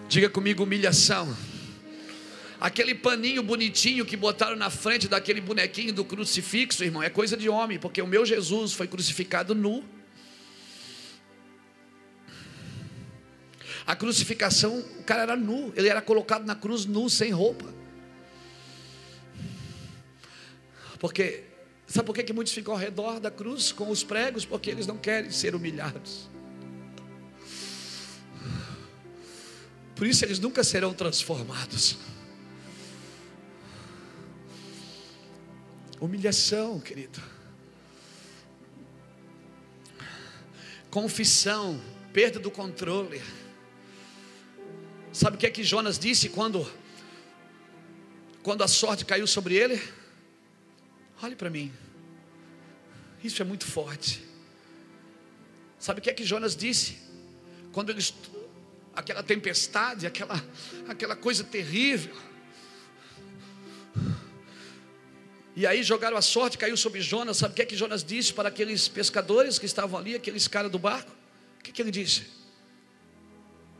[0.07, 1.37] Diga comigo humilhação.
[2.59, 7.47] Aquele paninho bonitinho que botaram na frente daquele bonequinho do crucifixo, irmão, é coisa de
[7.47, 9.85] homem, porque o meu Jesus foi crucificado nu.
[13.85, 17.71] A crucificação, o cara era nu, ele era colocado na cruz nu, sem roupa.
[20.97, 21.43] Porque,
[21.85, 24.45] sabe por que, que muitos ficam ao redor da cruz com os pregos?
[24.45, 26.27] Porque eles não querem ser humilhados.
[29.99, 31.97] Por isso eles nunca serão transformados.
[35.99, 37.21] Humilhação, querido.
[40.89, 41.81] Confissão,
[42.13, 43.21] perda do controle.
[45.11, 46.65] Sabe o que é que Jonas disse quando
[48.41, 49.81] quando a sorte caiu sobre ele?
[51.21, 51.73] Olhe para mim.
[53.21, 54.23] Isso é muito forte.
[55.77, 56.97] Sabe o que é que Jonas disse?
[57.73, 58.13] Quando eles
[58.99, 60.43] aquela tempestade, aquela
[60.87, 62.15] aquela coisa terrível.
[65.55, 67.37] E aí jogaram a sorte, caiu sobre Jonas.
[67.37, 70.71] Sabe o que é que Jonas disse para aqueles pescadores que estavam ali, aqueles caras
[70.71, 71.11] do barco?
[71.59, 72.27] O que, é que ele disse?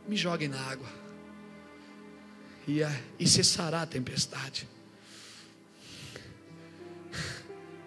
[0.06, 0.88] Me joguem na água.
[2.68, 2.80] E,
[3.18, 4.68] e cessará a tempestade.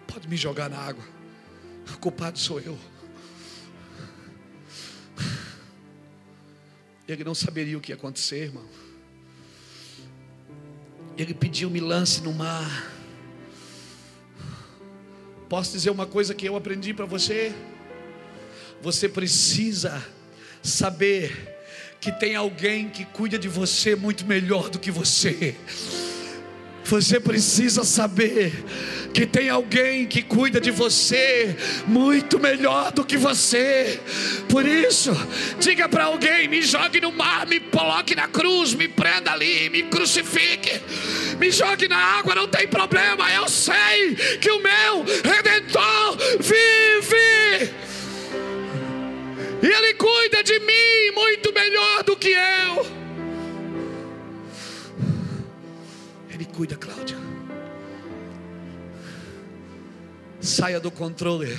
[0.08, 1.04] Pode me jogar na água.
[1.94, 2.78] O culpado sou eu.
[7.06, 8.64] Ele não saberia o que ia acontecer, irmão.
[11.16, 12.92] Ele pediu me lance no mar.
[15.48, 17.54] Posso dizer uma coisa que eu aprendi para você?
[18.82, 20.04] Você precisa
[20.62, 21.54] saber
[22.00, 25.54] que tem alguém que cuida de você muito melhor do que você.
[26.84, 28.52] Você precisa saber
[29.14, 31.56] que tem alguém que cuida de você
[31.86, 34.00] muito melhor do que você.
[34.48, 35.12] Por isso,
[35.58, 39.84] diga para alguém: me jogue no mar, me coloque na cruz, me prenda ali, me
[39.84, 40.80] crucifique,
[41.38, 43.32] me jogue na água, não tem problema.
[43.32, 47.72] Eu sei que o meu redentor vive.
[49.62, 53.03] E Ele cuida de mim muito melhor do que eu.
[56.54, 57.16] Cuida, Cláudia.
[60.40, 61.58] Saia do controle.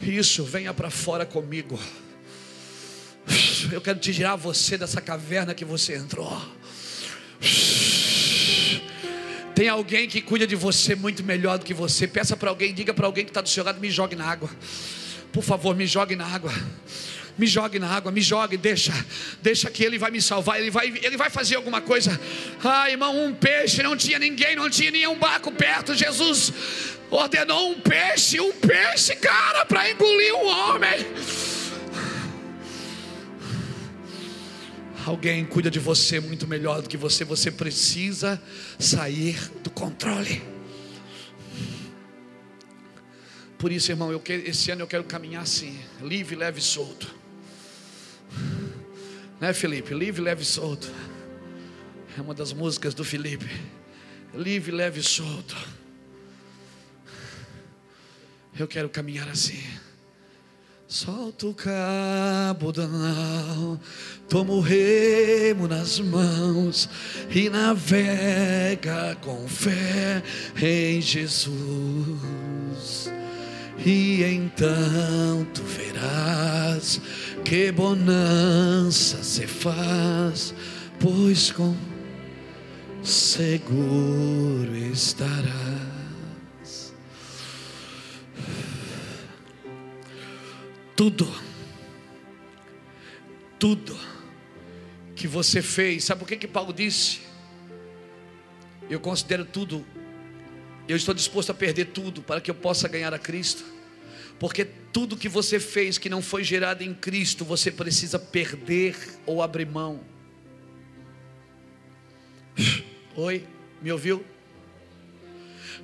[0.00, 1.78] Isso, venha para fora comigo.
[3.72, 6.40] Eu quero te tirar você dessa caverna que você entrou.
[9.54, 12.06] Tem alguém que cuida de você muito melhor do que você.
[12.06, 14.50] Peça para alguém, diga para alguém que está do seu lado, me jogue na água.
[15.32, 16.52] Por favor, me jogue na água.
[17.36, 18.92] Me jogue na água, me jogue, deixa,
[19.42, 22.18] deixa que ele vai me salvar, ele vai, ele vai fazer alguma coisa.
[22.62, 25.94] Ah, irmão, um peixe, não tinha ninguém, não tinha nenhum barco perto.
[25.94, 26.52] Jesus
[27.10, 31.06] ordenou um peixe, um peixe, cara, para engolir um homem.
[35.04, 38.40] Alguém cuida de você muito melhor do que você, você precisa
[38.78, 40.42] sair do controle.
[43.58, 47.23] Por isso, irmão, quero, esse ano eu quero caminhar assim, livre, leve e solto.
[49.44, 49.92] Né, Felipe?
[49.92, 50.90] Livre, leve e solto.
[52.16, 53.44] É uma das músicas do Felipe.
[54.32, 55.54] Livre, leve e solto.
[58.58, 59.62] Eu quero caminhar assim.
[60.88, 63.78] Solta o cabo da nau,
[64.30, 66.88] toma o remo nas mãos
[67.28, 70.22] e navega com fé
[70.56, 72.24] em Jesus.
[73.84, 76.98] E então tu verás
[77.44, 80.54] que bonança se faz,
[80.98, 81.76] pois com
[83.02, 85.94] seguro estarás.
[90.96, 91.28] tudo,
[93.58, 93.98] tudo
[95.14, 97.20] que você fez, sabe por que, que Paulo disse?
[98.88, 99.84] Eu considero tudo,
[100.86, 103.64] eu estou disposto a perder tudo para que eu possa ganhar a Cristo,
[104.38, 109.42] porque tudo que você fez que não foi gerado em Cristo, você precisa perder ou
[109.42, 110.00] abrir mão.
[113.16, 113.46] Oi,
[113.82, 114.24] me ouviu?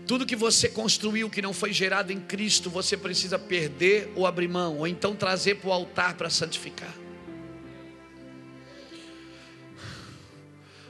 [0.07, 4.49] Tudo que você construiu que não foi gerado em Cristo, você precisa perder ou abrir
[4.49, 6.93] mão, ou então trazer para o altar para santificar.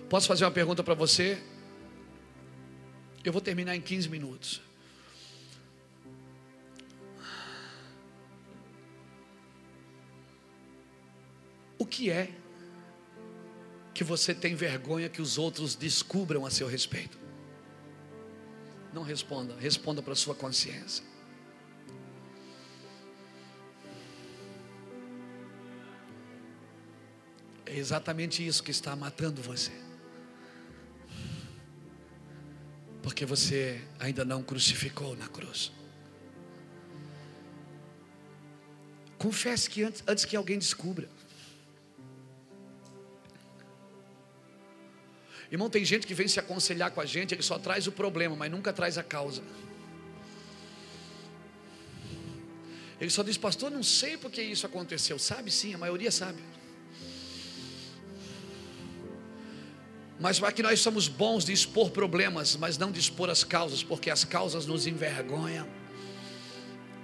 [0.09, 1.39] Posso fazer uma pergunta para você?
[3.23, 4.70] Eu vou terminar em 15 minutos.
[11.81, 12.31] O que é
[13.95, 17.19] que você tem vergonha que os outros descubram a seu respeito?
[18.93, 21.03] Não responda, responda para sua consciência.
[27.65, 29.73] É exatamente isso que está matando você.
[33.03, 35.73] Porque você ainda não crucificou na cruz.
[39.17, 41.09] Confesse que antes, antes que alguém descubra.
[45.51, 48.37] Irmão, tem gente que vem se aconselhar com a gente, ele só traz o problema,
[48.37, 49.43] mas nunca traz a causa.
[53.01, 55.19] Ele só diz, pastor, não sei porque isso aconteceu.
[55.19, 56.41] Sabe sim, a maioria sabe.
[60.21, 64.11] Mas aqui nós somos bons de expor problemas, mas não de expor as causas, porque
[64.11, 65.67] as causas nos envergonham,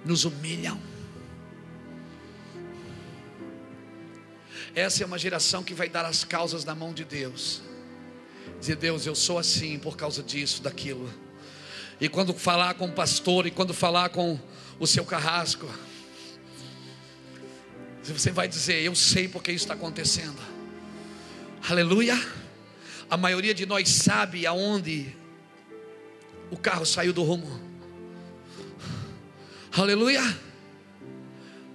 [0.04, 0.78] nos humilham.
[4.74, 7.62] Essa é uma geração que vai dar as causas na mão de Deus.
[8.66, 11.08] Dizer, Deus, eu sou assim por causa disso, daquilo.
[12.00, 14.36] E quando falar com o pastor, e quando falar com
[14.80, 15.72] o seu carrasco,
[18.02, 20.36] você vai dizer, eu sei porque isso está acontecendo.
[21.68, 22.20] Aleluia.
[23.08, 25.14] A maioria de nós sabe aonde
[26.50, 27.60] o carro saiu do rumo.
[29.70, 30.22] Aleluia.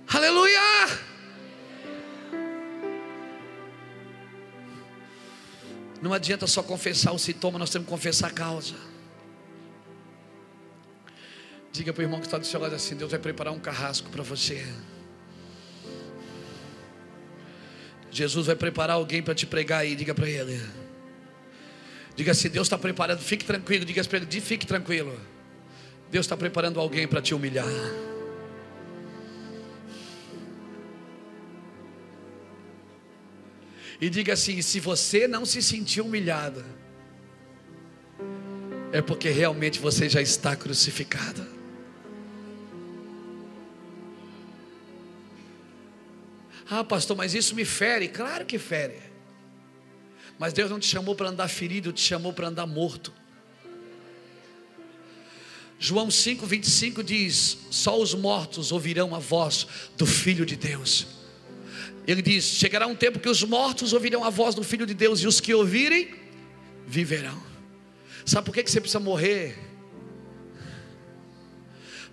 [0.10, 0.60] Aleluia.
[6.02, 8.74] Não adianta só confessar o sintoma, nós temos que confessar a causa.
[11.72, 14.10] Diga para o irmão que está do seu lado assim: Deus vai preparar um carrasco
[14.10, 14.66] para você.
[18.12, 20.62] Jesus vai preparar alguém para te pregar aí, diga para ele.
[22.16, 23.86] Diga assim: Deus está preparando, fique tranquilo.
[23.86, 25.18] Diga para ele: fique tranquilo.
[26.10, 27.66] Deus está preparando alguém para te humilhar.
[34.02, 36.66] E diga assim: se você não se sentir humilhado,
[38.92, 41.46] é porque realmente você já está crucificado.
[46.68, 48.08] Ah, pastor, mas isso me fere.
[48.08, 48.98] Claro que fere.
[50.40, 53.14] Mas Deus não te chamou para andar ferido, te chamou para andar morto.
[55.78, 61.21] João 5,25 diz: Só os mortos ouvirão a voz do Filho de Deus.
[62.08, 65.22] Ele diz: Chegará um tempo que os mortos ouvirão a voz do Filho de Deus,
[65.22, 66.14] e os que ouvirem,
[66.88, 67.42] viverão.
[68.26, 69.58] Sabe por que você precisa morrer?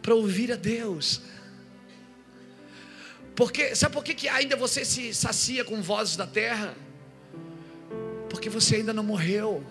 [0.01, 1.20] Para ouvir a Deus.
[3.34, 6.74] Porque, sabe por que, que ainda você se sacia com vozes da terra?
[8.28, 9.64] Porque você ainda não morreu.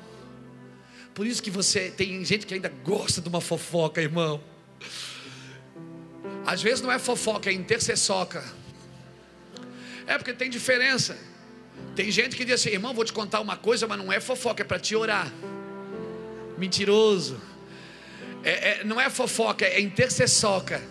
[1.13, 4.41] Por isso que você tem gente que ainda gosta de uma fofoca, irmão.
[6.45, 8.43] Às vezes não é fofoca, é intercessoca.
[10.07, 11.17] É porque tem diferença.
[11.95, 14.63] Tem gente que diz assim, irmão, vou te contar uma coisa, mas não é fofoca,
[14.63, 15.31] é para te orar.
[16.57, 17.39] Mentiroso.
[18.43, 20.81] É, é, não é fofoca, é intercessoca.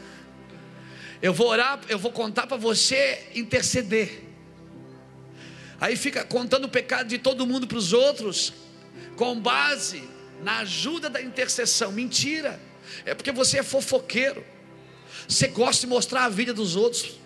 [1.22, 4.22] Eu vou orar, eu vou contar para você interceder.
[5.80, 8.52] Aí fica contando o pecado de todo mundo para os outros,
[9.16, 10.02] com base
[10.42, 11.90] na ajuda da intercessão.
[11.90, 12.60] Mentira.
[13.04, 14.44] É porque você é fofoqueiro.
[15.26, 17.18] Você gosta de mostrar a vida dos outros.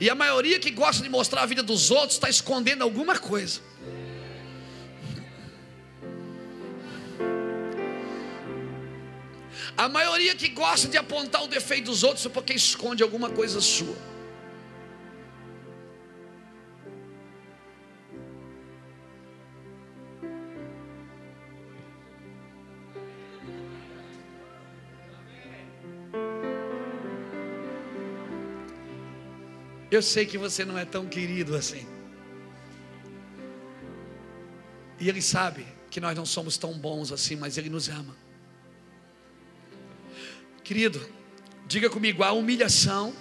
[0.00, 3.60] E a maioria que gosta de mostrar a vida dos outros está escondendo alguma coisa.
[9.76, 13.60] A maioria que gosta de apontar o defeito dos outros é porque esconde alguma coisa
[13.60, 13.96] sua.
[29.90, 31.86] Eu sei que você não é tão querido assim.
[35.00, 38.14] E Ele sabe que nós não somos tão bons assim, mas Ele nos ama.
[40.62, 41.04] Querido,
[41.66, 43.12] diga comigo: a humilhação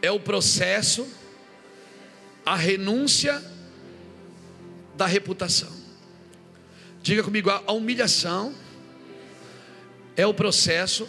[0.00, 1.08] é o processo,
[2.46, 3.42] a renúncia
[4.96, 5.72] da reputação.
[7.02, 8.54] Diga comigo: a humilhação
[10.16, 11.08] é o processo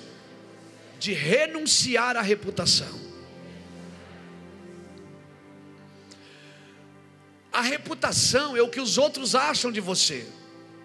[0.99, 3.08] de renunciar à reputação.
[7.59, 10.25] A reputação é o que os outros acham de você,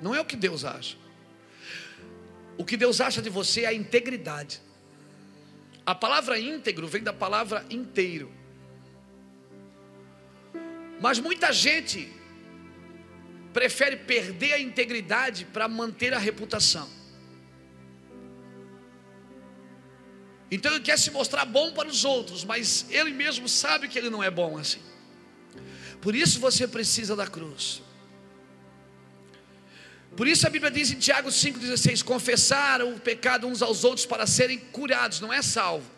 [0.02, 0.96] não é o que Deus acha.
[2.58, 4.60] O que Deus acha de você é a integridade.
[5.86, 8.28] A palavra íntegro vem da palavra inteiro.
[11.00, 12.12] Mas muita gente
[13.52, 16.90] prefere perder a integridade para manter a reputação.
[20.50, 24.10] Então ele quer se mostrar bom para os outros, mas ele mesmo sabe que ele
[24.10, 24.93] não é bom assim.
[26.04, 27.80] Por isso você precisa da cruz.
[30.14, 34.26] Por isso a Bíblia diz em Tiago 5,16: confessaram o pecado uns aos outros para
[34.26, 35.90] serem curados, não é salvo.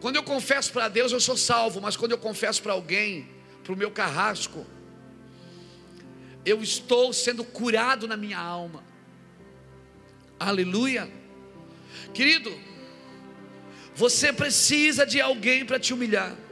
[0.00, 3.28] Quando eu confesso para Deus, eu sou salvo, mas quando eu confesso para alguém,
[3.64, 4.64] para o meu carrasco,
[6.46, 8.84] eu estou sendo curado na minha alma.
[10.38, 11.10] Aleluia.
[12.12, 12.56] Querido,
[13.96, 16.43] você precisa de alguém para te humilhar.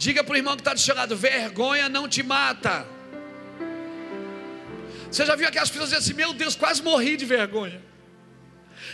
[0.00, 2.86] Diga para o irmão que está do seu lado: vergonha não te mata.
[5.10, 7.82] Você já viu aquelas pessoas dizendo assim: Meu Deus, quase morri de vergonha.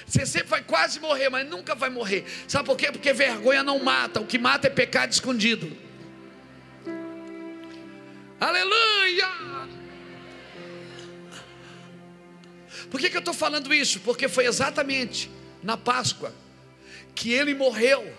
[0.05, 2.25] Você sempre vai quase morrer, mas nunca vai morrer.
[2.49, 2.91] Sabe por quê?
[2.91, 4.21] Porque vergonha não mata.
[4.21, 5.77] O que mata é pecado escondido.
[8.41, 9.29] Aleluia!
[12.91, 14.01] Por que, que eu estou falando isso?
[14.01, 15.31] Porque foi exatamente
[15.63, 16.35] na Páscoa
[17.15, 18.13] que ele morreu,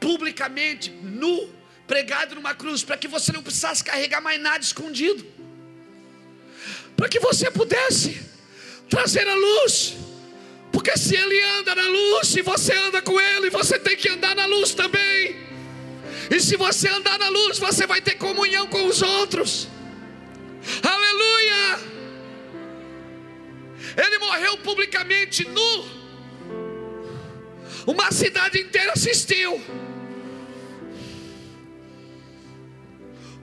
[0.00, 1.61] publicamente, nu,
[1.92, 5.22] pregado numa cruz para que você não precisasse carregar mais nada escondido,
[6.96, 8.18] para que você pudesse
[8.88, 9.94] trazer a luz.
[10.72, 14.34] Porque se ele anda na luz, e você anda com ele, você tem que andar
[14.34, 15.36] na luz também.
[16.30, 19.68] E se você andar na luz, você vai ter comunhão com os outros.
[20.82, 21.78] Aleluia!
[24.02, 25.72] Ele morreu publicamente nu.
[27.86, 29.60] Uma cidade inteira assistiu.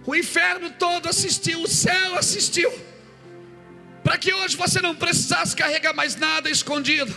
[0.09, 2.73] O inferno todo assistiu, o céu assistiu.
[4.03, 7.13] Para que hoje você não precisasse carregar mais nada escondido.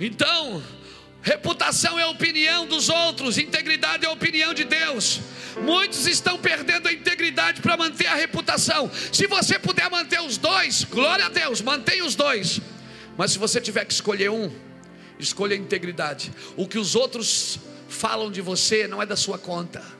[0.00, 0.62] Então,
[1.20, 5.20] reputação é opinião dos outros, integridade é opinião de Deus.
[5.60, 8.90] Muitos estão perdendo a integridade para manter a reputação.
[9.12, 12.58] Se você puder manter os dois, glória a Deus, mantenha os dois.
[13.18, 14.50] Mas se você tiver que escolher um,
[15.18, 16.32] escolha a integridade.
[16.56, 19.95] O que os outros falam de você não é da sua conta.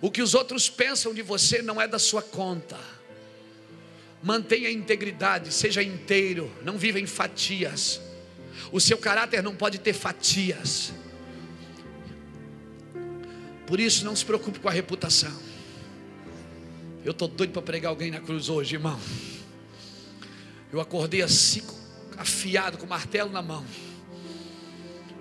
[0.00, 2.78] O que os outros pensam de você não é da sua conta.
[4.22, 8.00] Mantenha a integridade, seja inteiro, não viva em fatias.
[8.70, 10.92] O seu caráter não pode ter fatias.
[13.66, 15.36] Por isso, não se preocupe com a reputação.
[17.04, 18.98] Eu estou doido para pregar alguém na cruz hoje, irmão.
[20.72, 21.62] Eu acordei assim,
[22.16, 23.64] afiado, com o martelo na mão.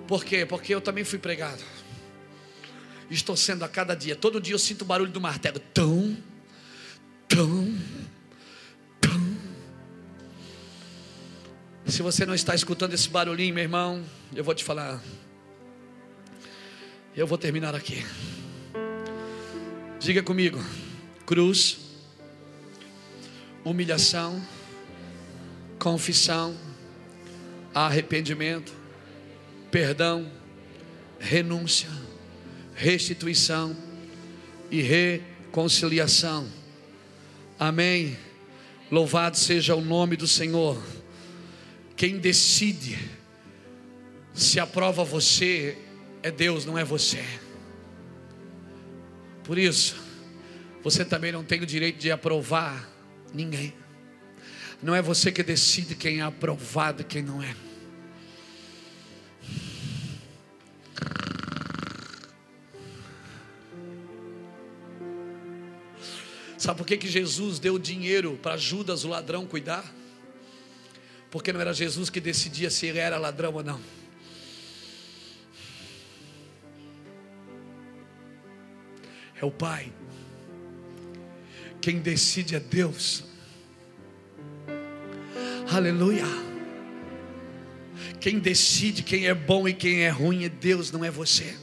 [0.07, 0.45] Por quê?
[0.45, 1.63] Porque eu também fui pregado.
[3.09, 4.15] Estou sendo a cada dia.
[4.15, 5.59] Todo dia eu sinto o barulho do martelo.
[5.73, 6.17] Tão,
[7.27, 7.77] tão,
[8.99, 9.37] tão.
[11.85, 14.03] Se você não está escutando esse barulhinho, meu irmão,
[14.35, 15.01] eu vou te falar.
[17.15, 18.05] Eu vou terminar aqui.
[19.99, 20.59] Diga comigo:
[21.25, 21.77] cruz,
[23.63, 24.45] humilhação,
[25.79, 26.55] confissão,
[27.73, 28.73] arrependimento,
[29.71, 30.31] perdão,
[31.19, 31.89] renúncia,
[32.77, 33.75] restituição
[34.69, 36.47] e reconciliação.
[37.59, 38.15] Amém.
[38.91, 40.81] Louvado seja o nome do Senhor.
[41.95, 42.97] Quem decide
[44.33, 45.75] se aprova você
[46.21, 47.25] é Deus, não é você.
[49.43, 49.95] Por isso,
[50.83, 52.87] você também não tem o direito de aprovar
[53.33, 53.73] ninguém.
[54.83, 57.55] Não é você que decide quem é aprovado e quem não é.
[66.67, 69.89] Sabe por que, que Jesus deu dinheiro para Judas, o ladrão, cuidar?
[71.31, 73.79] Porque não era Jesus que decidia se ele era ladrão ou não.
[79.41, 79.93] é o Pai.
[81.79, 83.23] Quem decide é Deus.
[85.71, 86.25] Aleluia.
[88.19, 91.57] Quem decide quem é bom e quem é ruim é Deus, não é você.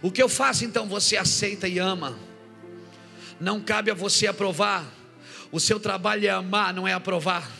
[0.00, 2.27] O que eu faço então você aceita e ama.
[3.40, 4.84] Não cabe a você aprovar.
[5.50, 7.50] O seu trabalho é amar, não é aprovar.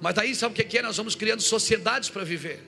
[0.00, 0.82] Mas daí sabe o que é?
[0.82, 2.60] Nós vamos criando sociedades para viver.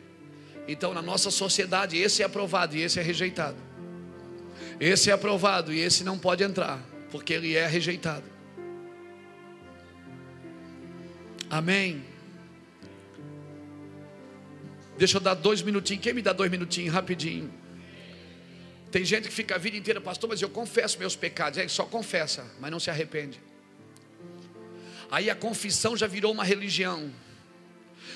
[0.66, 3.56] Então, na nossa sociedade, esse é aprovado e esse é rejeitado.
[4.80, 6.80] Esse é aprovado e esse não pode entrar,
[7.10, 8.24] porque ele é rejeitado.
[11.50, 12.04] Amém.
[14.96, 16.02] Deixa eu dar dois minutinhos.
[16.02, 17.52] Quem me dá dois minutinhos rapidinho?
[18.94, 21.58] Tem gente que fica a vida inteira, pastor, mas eu confesso meus pecados.
[21.58, 23.40] É, só confessa, mas não se arrepende.
[25.10, 27.12] Aí a confissão já virou uma religião.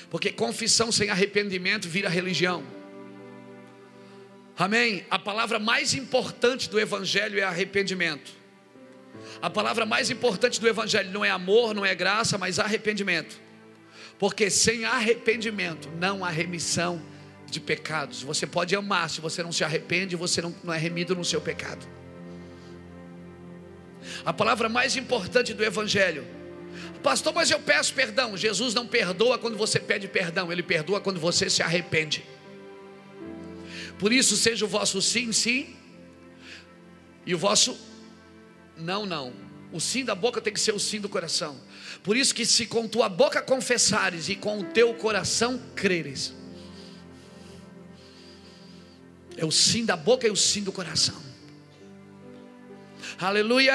[0.09, 2.63] Porque confissão sem arrependimento vira religião.
[4.57, 5.05] Amém?
[5.11, 8.31] A palavra mais importante do Evangelho é arrependimento.
[9.41, 13.37] A palavra mais importante do Evangelho não é amor, não é graça, mas arrependimento.
[14.17, 17.01] Porque sem arrependimento não há remissão
[17.49, 18.21] de pecados.
[18.21, 21.41] Você pode amar, se você não se arrepende, você não, não é remido no seu
[21.41, 21.87] pecado.
[24.25, 26.25] A palavra mais importante do Evangelho,
[27.03, 28.35] pastor, mas eu peço perdão.
[28.35, 32.23] Jesus não perdoa quando você pede perdão, ele perdoa quando você se arrepende.
[33.97, 35.75] Por isso, seja o vosso sim, sim,
[37.25, 37.77] e o vosso
[38.77, 39.33] não, não.
[39.71, 41.59] O sim da boca tem que ser o sim do coração.
[42.01, 46.33] Por isso que se com tua boca confessares e com o teu coração creres.
[49.39, 51.15] É o sim da boca e o sim do coração.
[53.17, 53.73] Aleluia.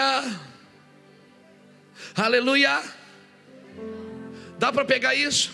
[2.15, 2.82] Aleluia.
[4.59, 5.51] Dá para pegar isso?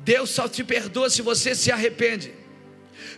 [0.00, 2.34] Deus só te perdoa se você se arrepende.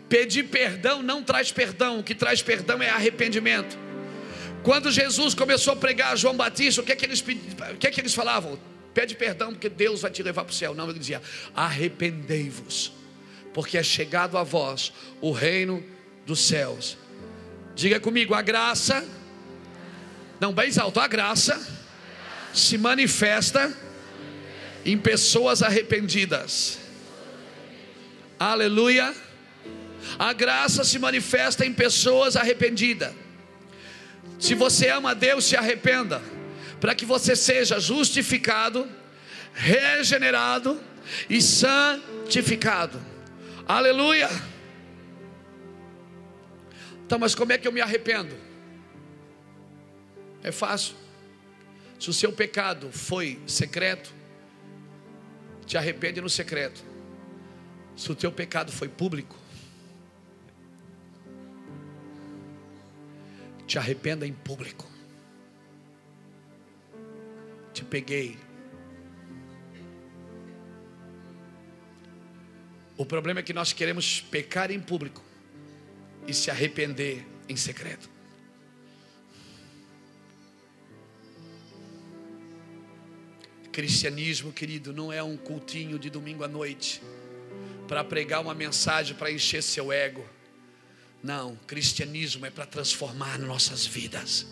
[0.09, 3.77] Pedir perdão não traz perdão, o que traz perdão é arrependimento.
[4.63, 7.89] Quando Jesus começou a pregar a João Batista, o que é que eles, o que
[7.89, 8.57] é que eles falavam?
[8.95, 10.75] Pede perdão porque Deus vai te levar para o céu.
[10.75, 11.21] Não, ele dizia:
[11.55, 12.93] arrependei-vos,
[13.57, 15.83] porque é chegado a vós o reino
[16.27, 16.99] dos céus.
[17.74, 19.03] Diga comigo, a graça,
[20.39, 21.66] não, bem alto, a graça
[22.53, 23.74] se manifesta
[24.85, 26.78] em pessoas arrependidas.
[28.39, 29.15] Aleluia.
[30.19, 33.15] A graça se manifesta em pessoas arrependidas.
[34.39, 36.20] Se você ama Deus, se arrependa,
[36.78, 38.87] para que você seja justificado,
[39.55, 40.78] regenerado
[41.31, 43.16] e santificado.
[43.67, 44.29] Aleluia.
[47.05, 48.35] Então, mas como é que eu me arrependo?
[50.43, 50.95] É fácil.
[51.99, 54.15] Se o seu pecado foi secreto,
[55.65, 56.85] te arrepende no secreto.
[57.97, 59.37] Se o teu pecado foi público,
[63.67, 64.89] te arrependa em público.
[67.73, 68.45] Te peguei.
[72.97, 75.23] O problema é que nós queremos pecar em público
[76.27, 78.09] e se arrepender em secreto.
[83.70, 87.02] Cristianismo, querido, não é um cultinho de domingo à noite
[87.86, 90.27] para pregar uma mensagem para encher seu ego.
[91.23, 94.47] Não, cristianismo é para transformar nossas vidas.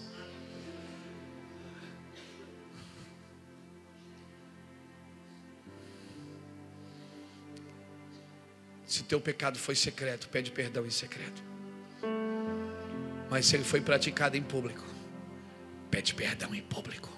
[8.95, 11.43] Se teu pecado foi secreto, pede perdão em secreto.
[13.29, 14.85] Mas se ele foi praticado em público,
[15.91, 17.11] pede perdão em público.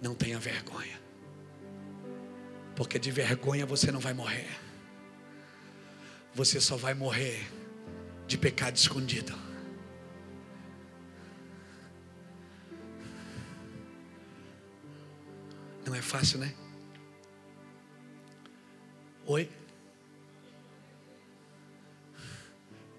[0.00, 0.96] Não tenha vergonha.
[2.76, 4.48] Porque de vergonha você não vai morrer.
[6.32, 7.44] Você só vai morrer
[8.28, 9.36] de pecado escondido.
[15.84, 16.54] Não é fácil, né?
[19.26, 19.61] Oi?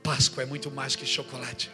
[0.03, 1.71] Páscoa é muito mais que chocolate.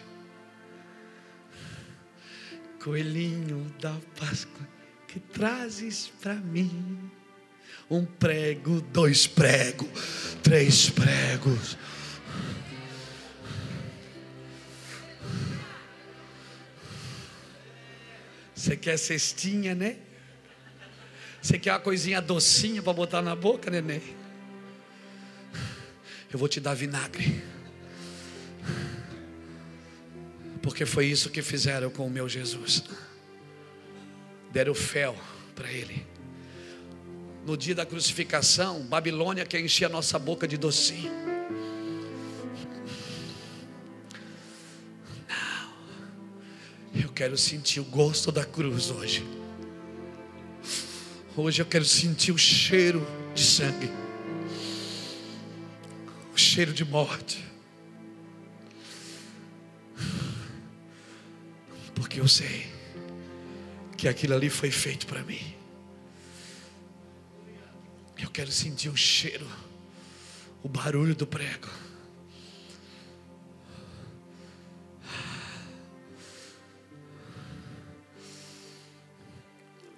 [2.82, 4.68] Coelhinho da Páscoa
[5.08, 7.12] que trazes para mim
[7.90, 9.90] um prego, dois pregos,
[10.44, 11.76] três pregos.
[18.54, 19.98] Você quer cestinha, né?
[21.42, 24.04] Você quer uma coisinha docinha para botar na boca, neném?
[26.32, 27.42] Eu vou te dar vinagre.
[30.62, 32.84] Porque foi isso que fizeram com o meu Jesus.
[34.52, 35.16] Deram fel
[35.56, 36.10] para ele
[37.50, 41.12] no dia da crucificação, Babilônia quer encher a nossa boca de docinho.
[45.28, 49.26] Não, eu quero sentir o gosto da cruz hoje.
[51.36, 53.04] Hoje eu quero sentir o cheiro
[53.34, 53.90] de sangue,
[56.32, 57.49] o cheiro de morte.
[62.00, 62.66] Porque eu sei
[63.98, 65.54] que aquilo ali foi feito para mim.
[68.18, 69.46] Eu quero sentir o cheiro,
[70.64, 71.68] o barulho do prego.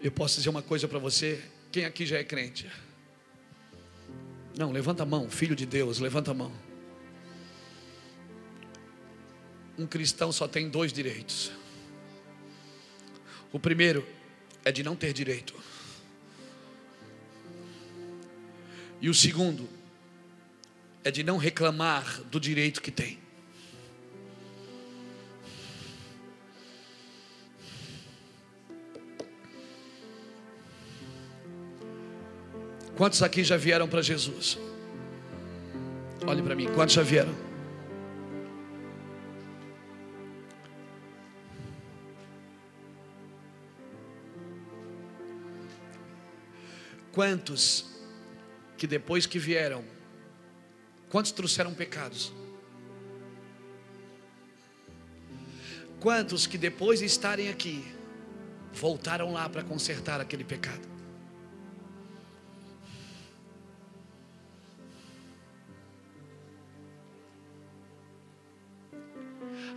[0.01, 1.39] Eu posso dizer uma coisa para você?
[1.71, 2.67] Quem aqui já é crente?
[4.57, 6.51] Não, levanta a mão, filho de Deus, levanta a mão.
[9.77, 11.60] Um cristão só tem dois direitos.
[13.51, 14.07] O primeiro
[14.63, 15.53] é de não ter direito.
[19.01, 19.67] E o segundo
[21.03, 23.19] é de não reclamar do direito que tem.
[32.95, 34.59] Quantos aqui já vieram para Jesus?
[36.27, 37.50] Olhe para mim, quantos já vieram?
[47.13, 47.85] Quantos
[48.77, 49.83] que depois que vieram,
[51.09, 52.31] quantos trouxeram pecados?
[55.99, 57.85] Quantos que depois de estarem aqui,
[58.73, 60.89] voltaram lá para consertar aquele pecado?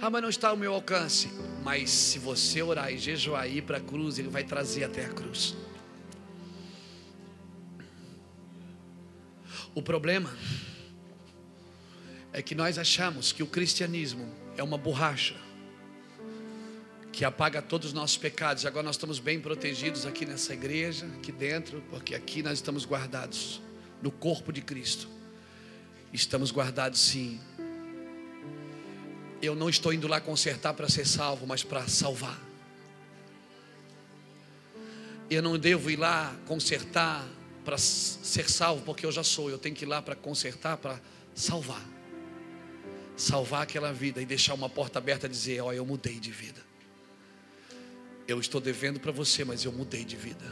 [0.00, 1.30] Ah, mas não está ao meu alcance.
[1.62, 5.08] Mas se você orar e jejuar ir para a cruz, Ele vai trazer até a
[5.08, 5.56] cruz.
[9.74, 10.32] O problema
[12.32, 15.34] é que nós achamos que o cristianismo é uma borracha
[17.12, 18.66] que apaga todos os nossos pecados.
[18.66, 23.60] Agora nós estamos bem protegidos aqui nessa igreja, aqui dentro, porque aqui nós estamos guardados
[24.00, 25.08] no corpo de Cristo.
[26.12, 27.40] Estamos guardados sim.
[29.42, 32.40] Eu não estou indo lá consertar para ser salvo, mas para salvar.
[35.28, 37.26] Eu não devo ir lá consertar
[37.64, 39.48] para ser salvo, porque eu já sou.
[39.48, 41.00] Eu tenho que ir lá para consertar, para
[41.34, 41.82] salvar.
[43.16, 46.30] Salvar aquela vida e deixar uma porta aberta e dizer: Ó, oh, eu mudei de
[46.30, 46.60] vida.
[48.26, 50.44] Eu estou devendo para você, mas eu mudei de vida.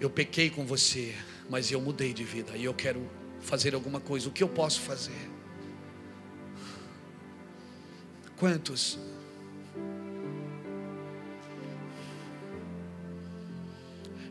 [0.00, 1.14] Eu pequei com você,
[1.48, 2.56] mas eu mudei de vida.
[2.56, 3.08] E eu quero
[3.40, 4.28] fazer alguma coisa.
[4.28, 5.30] O que eu posso fazer?
[8.36, 8.98] Quantos?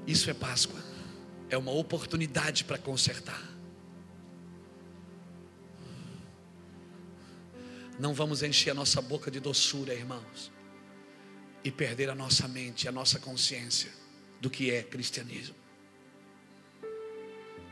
[0.05, 0.92] Isso é Páscoa.
[1.53, 3.39] É uma oportunidade para consertar.
[7.99, 10.51] Não vamos encher a nossa boca de doçura, irmãos,
[11.63, 13.91] e perder a nossa mente, a nossa consciência
[14.41, 15.55] do que é cristianismo.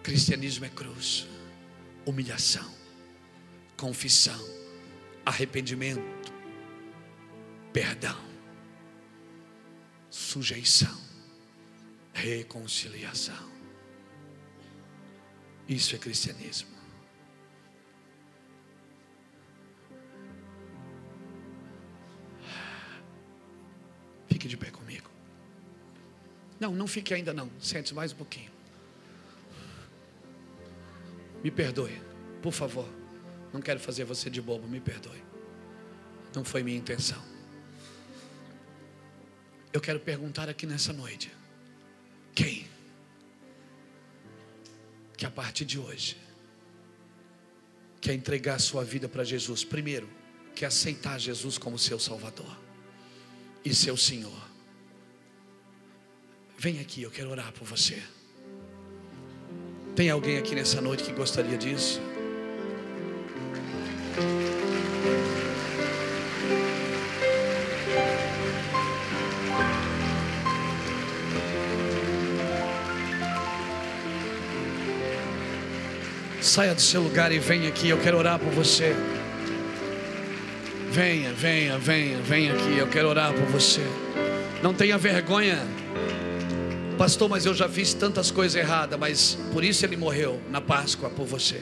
[0.03, 1.26] Cristianismo é cruz,
[2.06, 2.72] humilhação,
[3.76, 4.48] confissão,
[5.26, 6.32] arrependimento,
[7.74, 8.24] perdão,
[10.08, 11.02] sujeição,
[12.14, 13.49] reconciliação.
[15.72, 16.68] Isso é cristianismo.
[24.27, 25.10] Fique de pé comigo.
[26.60, 27.49] Não, não fique ainda não.
[27.57, 28.52] Sente mais um pouquinho.
[31.41, 32.02] Me perdoe,
[32.41, 32.89] por favor.
[33.53, 35.23] Não quero fazer você de bobo, me perdoe.
[36.35, 37.23] Não foi minha intenção.
[39.72, 41.31] Eu quero perguntar aqui nessa noite:
[42.35, 42.68] quem
[45.22, 46.18] que a partir de hoje
[48.02, 49.64] quer entregar a sua vida para Jesus?
[49.64, 50.10] Primeiro,
[50.56, 52.57] quer aceitar Jesus como seu Salvador
[53.64, 54.49] e seu Senhor.
[56.57, 58.02] Vem aqui, eu quero orar por você.
[59.95, 62.02] Tem alguém aqui nessa noite que gostaria disso?
[76.52, 78.94] Saia do seu lugar e venha aqui, eu quero orar por você.
[80.91, 83.80] Venha, venha, venha, venha aqui, eu quero orar por você.
[84.61, 85.57] Não tenha vergonha,
[86.98, 91.10] pastor, mas eu já fiz tantas coisas erradas, mas por isso ele morreu na Páscoa
[91.10, 91.61] por você.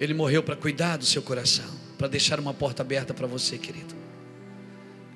[0.00, 3.94] Ele morreu para cuidar do seu coração, para deixar uma porta aberta para você, querido.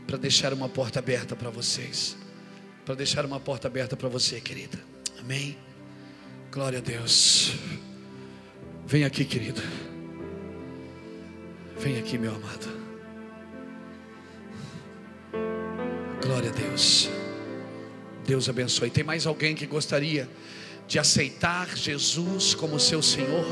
[0.07, 2.17] Para deixar uma porta aberta para vocês.
[2.87, 4.79] Para deixar uma porta aberta para você, querida.
[5.19, 5.59] Amém.
[6.53, 7.59] Glória a Deus.
[8.91, 9.63] Vem aqui, querido.
[11.79, 12.67] Vem aqui, meu amado.
[16.21, 17.09] Glória a Deus.
[18.27, 18.91] Deus abençoe.
[18.91, 20.29] Tem mais alguém que gostaria
[20.89, 23.47] de aceitar Jesus como seu Senhor?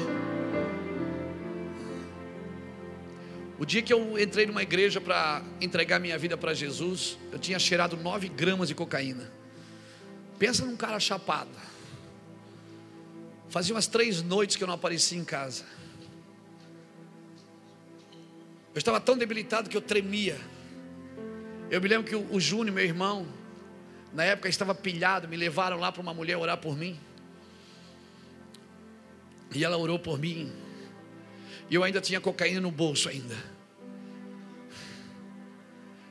[3.60, 7.60] O dia que eu entrei numa igreja para entregar minha vida para Jesus, eu tinha
[7.60, 9.30] cheirado nove gramas de cocaína.
[10.36, 11.50] Pensa num cara chapado.
[13.50, 15.64] Fazia umas três noites que eu não aparecia em casa.
[18.74, 20.38] Eu estava tão debilitado que eu tremia.
[21.70, 23.26] Eu me lembro que o, o Júnior, meu irmão,
[24.12, 26.98] na época estava pilhado, me levaram lá para uma mulher orar por mim.
[29.54, 30.52] E ela orou por mim.
[31.70, 33.36] E eu ainda tinha cocaína no bolso ainda.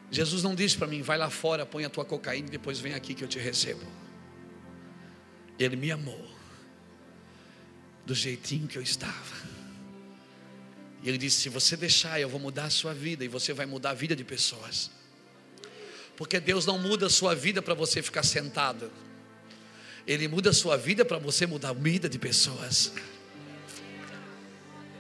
[0.10, 2.94] Jesus não disse para mim, vai lá fora, põe a tua cocaína e depois vem
[2.96, 3.86] aqui que eu te recebo.
[5.60, 6.27] Ele me amou
[8.08, 9.36] do jeitinho que eu estava.
[11.04, 13.66] E ele disse: Se você deixar, eu vou mudar a sua vida e você vai
[13.66, 14.90] mudar a vida de pessoas.
[16.16, 18.90] Porque Deus não muda a sua vida para você ficar sentado,
[20.08, 22.94] Ele muda a sua vida para você mudar a vida de pessoas.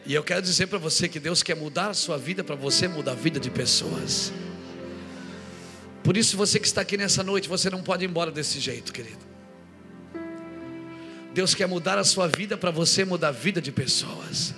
[0.05, 2.87] E eu quero dizer para você que Deus quer mudar a sua vida para você
[2.87, 4.31] mudar a vida de pessoas.
[6.03, 8.93] Por isso, você que está aqui nessa noite, você não pode ir embora desse jeito,
[8.93, 9.26] querido.
[11.37, 14.55] Deus quer mudar a sua vida para você mudar a vida de pessoas.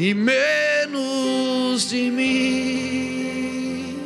[0.00, 3.98] E menos de mim.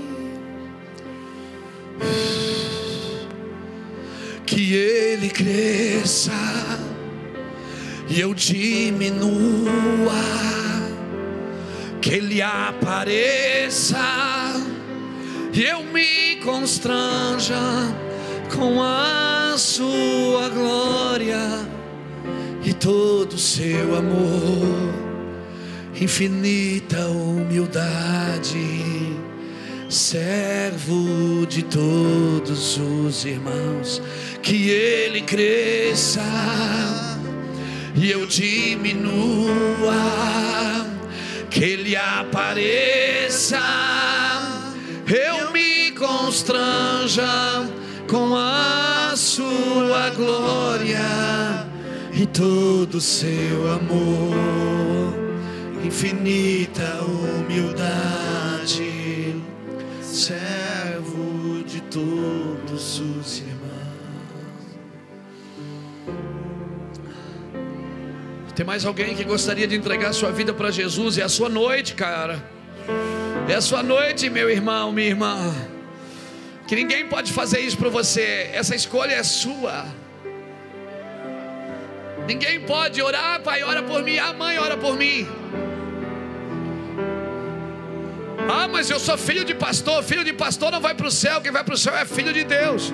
[4.45, 6.33] Que ele cresça
[8.09, 9.31] e eu diminua,
[12.01, 13.97] que ele apareça
[15.53, 17.55] e eu me constranja
[18.53, 21.39] com a sua glória
[22.65, 25.04] e todo o seu amor,
[26.01, 28.59] infinita humildade,
[29.89, 34.03] servo de todos os irmãos,
[34.43, 36.23] que ele cresça
[37.95, 39.95] e eu diminua,
[41.49, 43.61] que ele apareça,
[45.07, 47.25] eu me constranja
[48.09, 51.69] com a sua glória
[52.13, 55.24] e todo o seu amor,
[55.85, 58.85] infinita humildade,
[60.01, 63.55] servo de todos os irmãos.
[68.55, 71.19] Tem mais alguém que gostaria de entregar sua vida para Jesus?
[71.19, 72.43] É a sua noite, cara.
[73.49, 75.55] É a sua noite, meu irmão, minha irmã.
[76.67, 78.49] Que ninguém pode fazer isso para você.
[78.55, 79.85] Essa escolha é sua.
[82.27, 84.17] Ninguém pode orar, pai, ora por mim.
[84.17, 85.29] Ah, mãe, ora por mim.
[88.49, 90.03] Ah, mas eu sou filho de pastor.
[90.03, 91.41] Filho de pastor não vai para o céu.
[91.41, 92.93] Quem vai para o céu é filho de Deus.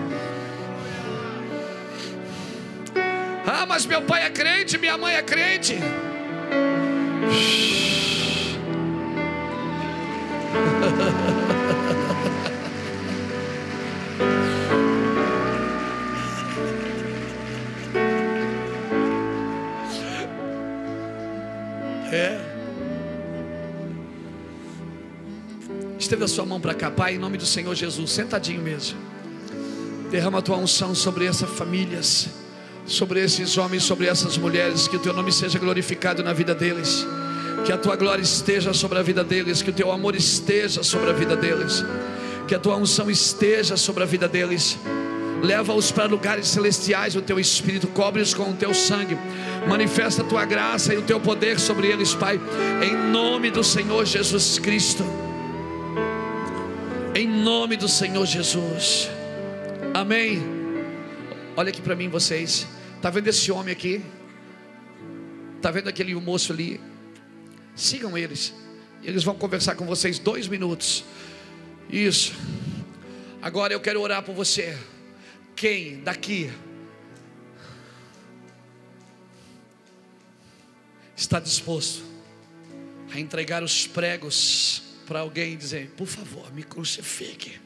[3.46, 5.78] Ah, mas meu pai é crente, minha mãe é crente.
[26.10, 28.98] Estenda sua mão para cá, Pai, em nome do Senhor Jesus, sentadinho mesmo.
[30.10, 32.28] Derrama a tua unção sobre essas famílias
[32.84, 37.06] sobre esses homens, sobre essas mulheres, que o teu nome seja glorificado na vida deles,
[37.64, 41.10] que a tua glória esteja sobre a vida deles, que o teu amor esteja sobre
[41.10, 41.84] a vida deles,
[42.48, 44.76] que a tua unção esteja sobre a vida deles.
[45.44, 49.16] Leva-os para lugares celestiais, o teu espírito cobre-os com o teu sangue.
[49.68, 52.40] Manifesta a tua graça e o teu poder sobre eles, Pai,
[52.82, 55.19] em nome do Senhor Jesus Cristo.
[57.40, 59.08] Nome do Senhor Jesus.
[59.94, 60.42] Amém.
[61.56, 62.66] Olha aqui para mim, vocês.
[62.96, 64.04] Está vendo esse homem aqui?
[65.56, 66.78] Está vendo aquele moço ali?
[67.74, 68.52] Sigam eles.
[69.02, 71.02] Eles vão conversar com vocês dois minutos.
[71.88, 72.34] Isso.
[73.40, 74.76] Agora eu quero orar por você.
[75.56, 76.52] Quem daqui
[81.16, 82.02] está disposto
[83.10, 87.58] a entregar os pregos para alguém e dizer: Por favor, me crucifique.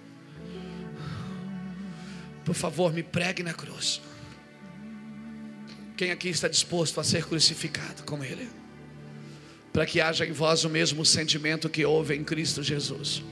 [2.43, 4.01] Por favor, me pregue na cruz.
[5.95, 8.49] Quem aqui está disposto a ser crucificado com Ele?
[9.75, 13.23] Para que haja em vós o mesmo sentimento que houve em Cristo Jesus.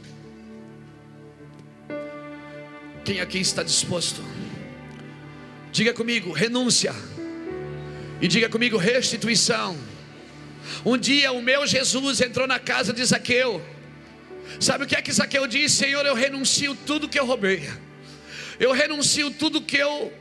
[3.07, 4.23] Quem aqui está disposto?
[5.73, 6.95] Diga comigo, renúncia.
[8.21, 9.75] E diga comigo, restituição.
[10.85, 13.72] Um dia o meu Jesus entrou na casa de Zaqueu.
[14.61, 15.77] Sabe o que é que Zaqueu disse?
[15.77, 17.69] Senhor, eu renuncio tudo que eu roubei.
[18.59, 20.13] Eu renuncio tudo que eu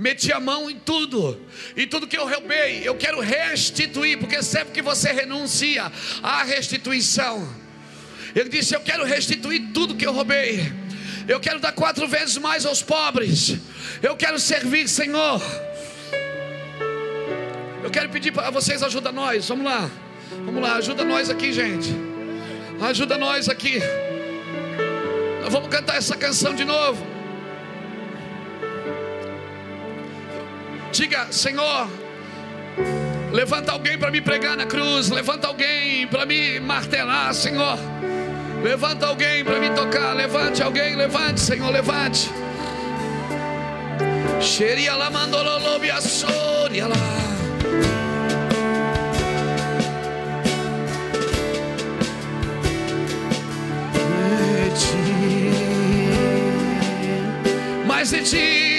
[0.00, 1.38] meti a mão em tudo,
[1.76, 5.92] e tudo que eu roubei, eu quero restituir, porque sempre que você renuncia,
[6.22, 7.46] há restituição.
[8.34, 10.72] Ele disse: Eu quero restituir tudo que eu roubei,
[11.28, 13.58] eu quero dar quatro vezes mais aos pobres,
[14.02, 15.40] eu quero servir, Senhor.
[17.84, 19.90] Eu quero pedir para vocês, ajuda nós, vamos lá,
[20.44, 21.90] vamos lá, ajuda nós aqui, gente,
[22.88, 23.80] ajuda nós aqui.
[25.48, 27.04] Vamos cantar essa canção de novo.
[30.92, 31.88] Diga, Senhor,
[33.32, 37.78] levanta alguém para me pregar na cruz, levanta alguém para me martelar, Senhor.
[38.62, 42.30] Levanta alguém para me tocar, levante alguém, levante, Senhor, levante.
[44.40, 46.00] Xeria mandololobi a
[46.88, 47.39] lá.
[54.70, 55.50] de ti,
[57.86, 58.70] mais de ti.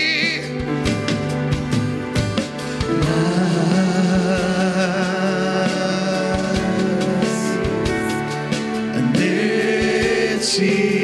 [9.03, 11.00] mas é de ti.